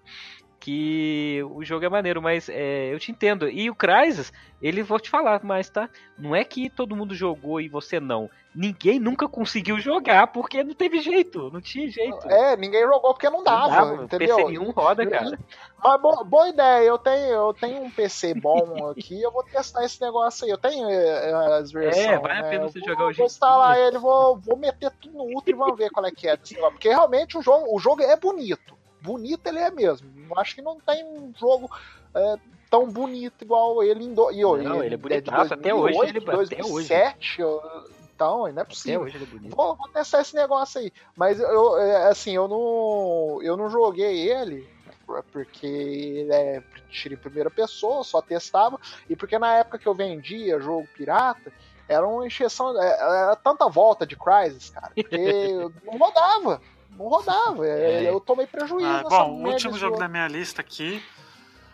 [0.61, 3.49] que o jogo é maneiro, mas é, eu te entendo.
[3.49, 5.89] E o Crysis, ele vou te falar mais, tá?
[6.19, 8.29] Não é que todo mundo jogou e você não.
[8.55, 12.29] Ninguém nunca conseguiu jogar porque não teve jeito, não tinha jeito.
[12.29, 14.37] É, ninguém jogou porque não dava, Não entendeu?
[14.37, 15.39] PC nenhum roda, cara.
[15.83, 19.85] Mas bo- boa ideia, eu tenho, eu tenho um PC bom aqui, eu vou testar
[19.85, 20.51] esse negócio aí.
[20.51, 22.05] Eu tenho eh, as versões.
[22.05, 22.51] É, vale a né?
[22.51, 25.57] pena Eu você jogar hoje Vou instalar ele, vou, vou meter tudo no Ultra e
[25.57, 26.73] vamos ver qual é que é desse negócio.
[26.75, 28.78] Porque realmente o jogo, o jogo é bonito.
[29.01, 30.09] Bonito ele é mesmo.
[30.37, 31.71] Acho que não tem um jogo
[32.15, 32.37] eh,
[32.71, 34.31] tão bonito igual ele em do...
[34.31, 36.89] e, Não, ele é de bonitaço, até hoje 2008, ele- até hoje.
[36.89, 37.43] 2007,
[38.15, 39.01] então, não é Até possível.
[39.03, 39.57] hoje ele é bonito.
[39.57, 40.93] Vou, vou testar esse negócio aí.
[41.17, 43.41] Mas eu, é, assim, eu não.
[43.43, 44.69] Eu não joguei ele.
[45.33, 48.79] Porque ele é tiro em primeira pessoa, só testava.
[49.09, 51.51] E porque na época que eu vendia jogo pirata,
[51.89, 52.79] era uma encheção.
[52.79, 54.93] é, Era tanta volta de Crysis, cara.
[54.95, 55.53] Que
[55.87, 56.61] não rodava.
[56.99, 57.67] Não rodava.
[57.67, 58.11] é, É.
[58.11, 58.87] Eu tomei prejuízo.
[58.87, 61.03] Ah, nessa bom, o último jogo da minha lista aqui,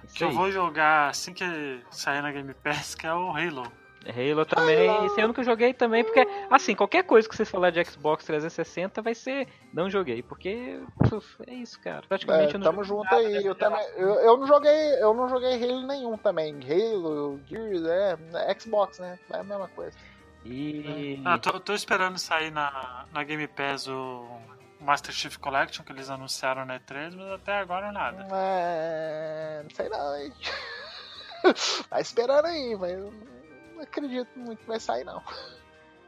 [0.05, 1.45] Isso que eu vou jogar assim que
[1.91, 3.65] sair na Game Pass, que é o Halo.
[4.07, 7.83] Halo também, esse eu nunca joguei também, porque, assim, qualquer coisa que vocês falar de
[7.85, 12.03] Xbox 360 vai ser não joguei, porque puf, é isso, cara.
[12.07, 13.33] Praticamente É, eu não tamo junto nada, aí.
[13.33, 16.55] né, Eu, também, eu, eu não joguei, eu não joguei Halo nenhum também.
[16.69, 18.19] Halo, Gears, é,
[18.51, 19.19] é Xbox, né?
[19.33, 19.97] É a mesma coisa.
[20.45, 21.23] E.
[21.25, 24.27] Ah, tô, tô esperando sair na, na Game Pass o
[24.85, 28.27] Master Chief Collection que eles anunciaram na E3, mas até agora nada.
[28.33, 30.33] É, não sei não, hein?
[31.91, 33.13] tá esperando aí, mas eu
[33.75, 35.23] não acredito muito que vai sair, não.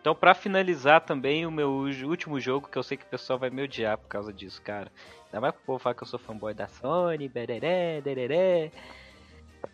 [0.01, 3.51] Então, pra finalizar também, o meu último jogo, que eu sei que o pessoal vai
[3.51, 4.93] me odiar por causa disso, cara.
[5.27, 8.70] Ainda mais que o povo fala que eu sou fanboy da Sony, bereré, dereré.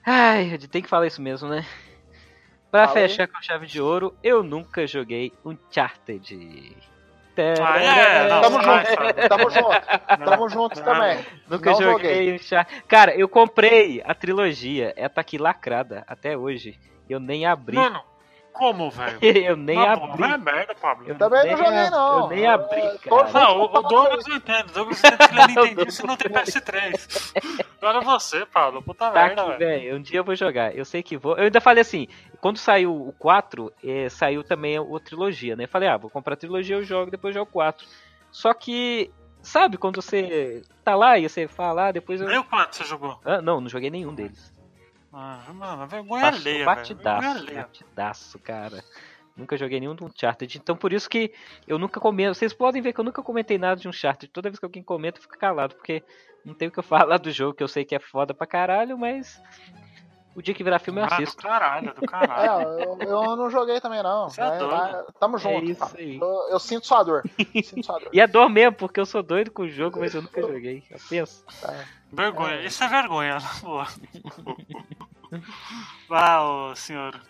[0.06, 1.66] Ai, tem que falar isso mesmo, né?
[2.70, 3.08] Pra Fala aí.
[3.08, 6.74] fechar com chave de ouro, eu nunca joguei Uncharted.
[7.36, 10.84] Ah, é, não, Tamo vai, junto, tamo junto, tamo junto Não.
[10.84, 11.18] também.
[11.48, 12.66] Nunca Não joguei, joguei.
[12.86, 16.78] Cara, eu comprei a trilogia, ela tá aqui lacrada até hoje.
[17.08, 17.76] Eu nem abri.
[17.76, 18.02] Mano,
[18.52, 19.18] como, velho?
[19.22, 20.18] eu nem boa, abri.
[20.18, 21.04] Vai merda, Pablo.
[21.08, 22.18] Eu Também nem não joguei, não.
[22.20, 23.32] Eu nem abri, É, cara.
[23.32, 24.70] Não, o, o Douglas não entende.
[24.70, 27.32] O Douglas entende que ele é Nintendista e não tem PS3.
[27.80, 28.82] Agora você, Pablo.
[28.82, 29.58] Puta Tá merda, velho.
[29.58, 29.96] velho.
[29.96, 30.76] Um dia eu vou jogar.
[30.76, 31.36] Eu sei que vou.
[31.36, 32.06] Eu ainda falei assim,
[32.40, 35.64] quando saiu o 4, eh, saiu também a, a trilogia, né?
[35.64, 37.86] Eu falei, ah, vou comprar a trilogia, eu jogo, depois eu jogo o 4.
[38.30, 39.10] Só que,
[39.42, 42.28] sabe, quando você tá lá e você fala, ah, depois eu.
[42.28, 43.18] Nem o quanto você jogou?
[43.24, 44.51] Ah, não, não joguei nenhum deles.
[45.12, 48.82] Ah, mano, vergonha Passou alheia, batidaço, Vergonha batidaço, cara.
[49.36, 50.58] Nunca joguei nenhum do Uncharted.
[50.58, 51.32] Então por isso que
[51.66, 52.34] eu nunca comento.
[52.34, 54.30] Vocês podem ver que eu nunca comentei nada de Uncharted.
[54.32, 56.02] Toda vez que alguém comenta, eu fico calado, porque
[56.44, 58.46] não tem o que eu falar do jogo, que eu sei que é foda pra
[58.46, 59.40] caralho, mas.
[60.34, 61.42] O dia que virar filme eu Ah, do assisto.
[61.42, 62.62] caralho, do É, caralho.
[62.72, 64.30] eu, eu não joguei também, não.
[64.30, 65.12] Você é doido.
[65.20, 65.64] tamo É junto.
[65.64, 65.92] isso cara.
[65.98, 66.16] aí.
[66.18, 67.22] Eu, eu sinto sua dor.
[67.62, 68.08] Sinto sua dor.
[68.12, 70.82] E é dor mesmo, porque eu sou doido com o jogo, mas eu nunca joguei.
[70.90, 71.44] Eu penso.
[72.10, 72.62] Vergonha.
[72.62, 73.86] Isso é vergonha, na boa.
[76.08, 77.20] Vá, ô senhor.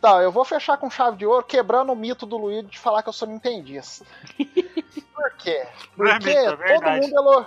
[0.00, 3.02] Tá, eu vou fechar com chave de ouro, quebrando o mito do Luigi de falar
[3.02, 4.04] que eu sou nintendista.
[5.14, 5.50] Por quê?
[5.50, 7.00] É Porque mito, é todo verdade.
[7.06, 7.46] mundo, elo...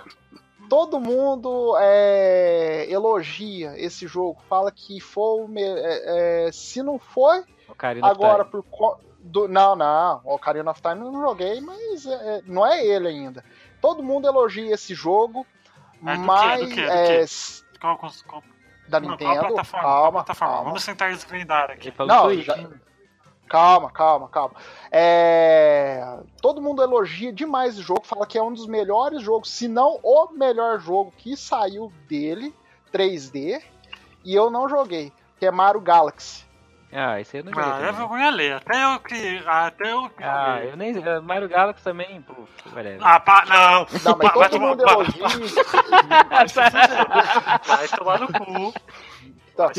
[0.68, 7.72] todo mundo é, elogia esse jogo, fala que foi é, é, se não foi O
[7.72, 8.64] Ocarina agora por
[9.20, 10.20] do, não, não.
[10.24, 13.44] O Ocarina of Time eu não joguei, mas é, é não é ele ainda.
[13.80, 15.46] Todo mundo elogia esse jogo,
[16.04, 16.60] é, mas.
[16.60, 16.70] Do quê?
[16.70, 16.86] Do quê?
[16.86, 17.24] Do é,
[17.80, 18.42] qual, qual,
[18.88, 19.32] da não, Nintendo.
[19.32, 19.88] Qual plataforma?
[19.88, 20.54] Calma, plataforma?
[20.54, 20.70] Calma.
[20.70, 21.92] Vamos tentar desvendar aqui.
[21.98, 22.68] Não, já...
[23.48, 24.54] Calma, calma, calma.
[24.90, 26.18] É...
[26.40, 29.98] Todo mundo elogia demais o jogo, fala que é um dos melhores jogos, se não
[30.02, 32.54] o melhor jogo que saiu dele,
[32.92, 33.62] 3D,
[34.24, 36.46] e eu não joguei, que é Mario Galaxy.
[36.90, 37.70] Ah, esse aí eu não joguei.
[37.70, 38.54] Ah, é vergonha ler.
[38.54, 39.42] Até eu que.
[39.46, 40.24] Até eu que.
[40.24, 40.94] Ah, eu nem.
[41.22, 42.34] Mario Galaxy também, pô.
[43.00, 43.86] Ah, pá, não.
[44.04, 45.26] Não, mas todo vai mundo elogia.
[47.66, 48.74] Vai tomar no cu.
[49.58, 49.72] Tá.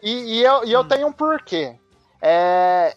[0.00, 0.86] E, e, eu, e eu hum.
[0.86, 1.76] tenho um porquê.
[2.24, 2.96] É,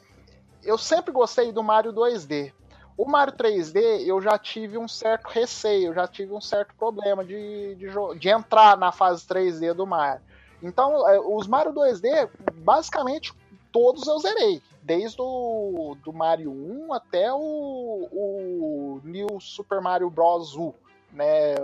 [0.64, 2.54] eu sempre gostei do Mario 2D.
[2.96, 7.76] O Mario 3D eu já tive um certo receio, já tive um certo problema de,
[7.76, 7.88] de,
[8.20, 10.22] de entrar na fase 3D do Mario.
[10.62, 13.34] Então, é, os Mario 2D, basicamente,
[13.72, 14.62] todos eu zerei.
[14.82, 20.56] Desde o do Mario 1 até o, o New Super Mario Bros.
[20.56, 20.74] U.
[21.12, 21.56] Né?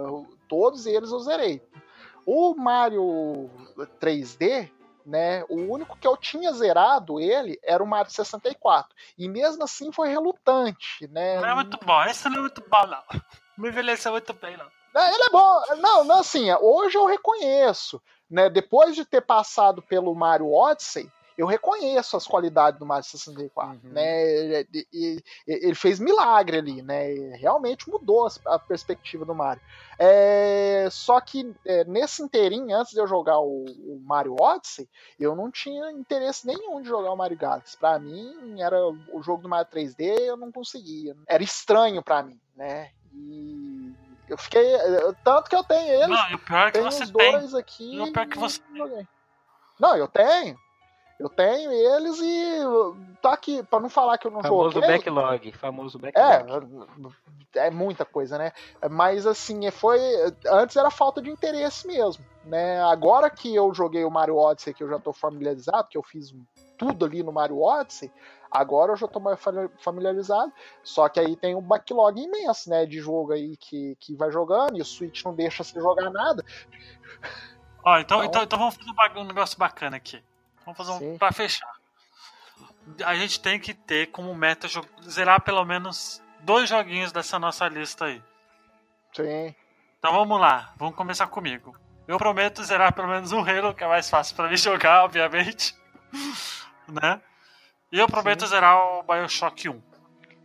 [0.50, 1.62] Todos eles eu zerei.
[2.26, 3.50] O Mario
[4.00, 4.70] 3D,
[5.06, 5.44] né?
[5.50, 8.90] O único que eu tinha zerado ele era o Mario 64.
[9.18, 11.40] E mesmo assim foi relutante, né?
[11.40, 13.04] Não é muito bom, esse não é muito bom, não.
[13.58, 14.66] Não envelheceu muito bem, não.
[14.96, 15.62] Ele é bom.
[15.78, 18.02] Não, não, assim, hoje eu reconheço.
[18.30, 18.50] Né?
[18.50, 23.94] Depois de ter passado pelo Mario Odyssey, eu reconheço as qualidades do Mario 64, uhum.
[23.94, 24.22] né?
[24.22, 27.36] Ele, ele, ele, fez milagre ali, né?
[27.36, 29.60] Realmente mudou a perspectiva do Mario.
[29.98, 34.88] É, só que é, nesse inteirinho, antes de eu jogar o, o, Mario Odyssey,
[35.20, 37.76] eu não tinha interesse nenhum de jogar o Mario Galaxy.
[37.76, 38.78] Para mim, era
[39.12, 41.18] o jogo do Mario 3D, eu não conseguia.
[41.28, 42.92] Era estranho para mim, né?
[43.16, 43.96] E
[44.30, 44.64] eu fiquei.
[45.24, 46.08] Tanto que eu tenho eles.
[46.08, 47.60] Não, o pior é que você dois tem.
[47.60, 48.00] aqui.
[48.00, 49.08] o pior é que você tem.
[49.80, 50.56] Não, eu tenho.
[51.22, 54.90] Eu tenho eles e tá aqui, para não falar que eu não famoso joguei.
[54.90, 56.90] Backlog, famoso backlog.
[57.56, 58.52] É, é muita coisa, né?
[58.90, 60.00] Mas assim, foi
[60.48, 62.82] antes era falta de interesse mesmo, né?
[62.82, 66.34] Agora que eu joguei o Mario Odyssey, que eu já tô familiarizado, que eu fiz
[66.76, 68.12] tudo ali no Mario Odyssey,
[68.50, 69.40] agora eu já tô mais
[69.78, 70.52] familiarizado.
[70.82, 74.76] Só que aí tem um backlog imenso, né, de jogo aí que, que vai jogando
[74.76, 76.44] e o Switch não deixa você jogar nada.
[77.84, 80.20] Ó, então, então, então, então vamos fazer um negócio bacana aqui.
[80.66, 81.00] Vamos fazer um.
[81.00, 81.18] Sim.
[81.18, 81.72] Pra fechar.
[83.06, 84.68] A gente tem que ter como meta
[85.08, 88.22] zerar pelo menos dois joguinhos dessa nossa lista aí.
[89.16, 89.56] Sim.
[90.00, 91.78] Então vamos lá, vamos começar comigo.
[92.08, 95.76] Eu prometo zerar pelo menos um Halo, que é mais fácil para mim jogar, obviamente.
[96.88, 97.22] né?
[97.92, 98.48] E eu prometo Sim.
[98.48, 99.82] zerar o Bioshock 1.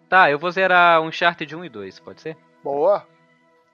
[0.09, 2.37] Tá, eu vou zerar um Uncharted 1 e 2, pode ser?
[2.63, 3.07] Boa.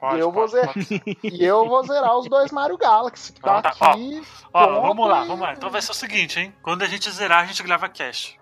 [0.03, 0.75] Pode, e, eu pode, vou zerar,
[1.23, 4.21] e eu vou zerar os dois Mario Galaxy, que tá, ah, tá aqui.
[4.53, 5.53] Ó, ó vamos lá, vamos lá.
[5.53, 6.53] Então vai ser o seguinte, hein?
[6.61, 8.37] Quando a gente zerar, a gente grava cash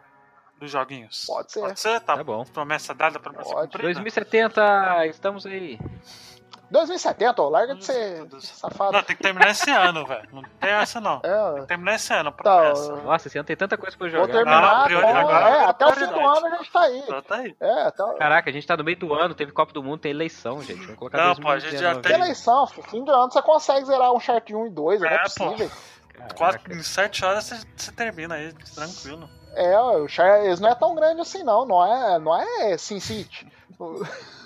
[0.59, 1.27] dos joguinhos.
[1.27, 1.61] Pode ser.
[1.61, 2.01] Pode ser?
[2.01, 2.47] Tá, tá bom.
[2.47, 3.73] Promessa dada, promessa Pode.
[3.73, 3.93] cumprida.
[3.93, 5.79] 2070, estamos aí.
[6.71, 8.93] 2070, ó, larga de ser safado.
[8.93, 10.29] Não, tem que terminar esse ano, velho.
[10.33, 11.21] Não tem essa, não.
[11.23, 12.97] É, tem que terminar esse ano, promessa.
[12.97, 14.25] Tá, Nossa, esse ano tem tanta coisa pra jogar.
[14.25, 15.07] Vou terminar, não, priori...
[15.07, 17.03] agora, é, até o fim do ano a gente tá aí.
[17.27, 17.57] tá aí.
[17.61, 18.15] É, até...
[18.15, 20.81] Caraca, a gente tá no meio do ano, teve Copa do Mundo, tem eleição, gente.
[20.81, 22.13] Vamos colocar não, pô, a gente já tem...
[22.13, 25.23] eleição, fim do ano você consegue zerar um chart 1 e 2, é, não é
[25.23, 25.71] possível.
[26.37, 29.29] Quatro, em 7 horas você, você termina aí, tranquilo.
[29.55, 31.67] É, o chart, eles não é tão grande assim, não.
[31.67, 33.51] Não é, não é Sin City.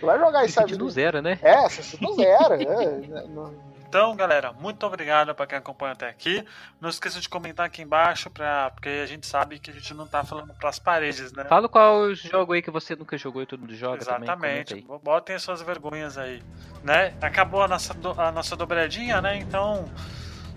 [0.00, 0.76] vai jogar isso aí.
[0.76, 1.38] do zero, né?
[1.42, 2.54] É, do zero.
[2.54, 6.44] é, Então, galera, muito obrigado para quem acompanha até aqui.
[6.80, 10.06] Não esqueça de comentar aqui embaixo, pra, porque a gente sabe que a gente não
[10.06, 11.44] tá falando pras paredes, né?
[11.46, 14.76] Fala qual jogo aí que você nunca jogou e todo mundo joga Exatamente.
[14.80, 16.40] Também, Botem as suas vergonhas aí,
[16.84, 17.12] né?
[17.20, 19.38] Acabou a nossa, a nossa dobradinha, né?
[19.38, 19.84] Então,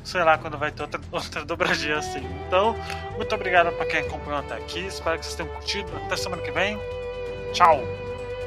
[0.04, 2.24] sei lá quando vai ter outra, outra dobradinha assim.
[2.46, 2.76] Então,
[3.16, 4.82] muito obrigado para quem acompanhou até aqui.
[4.86, 5.92] Espero que vocês tenham curtido.
[6.06, 6.78] Até semana que vem.
[7.52, 7.82] Tchau!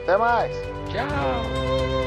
[0.07, 0.53] Até mais.
[0.89, 2.06] Tchau.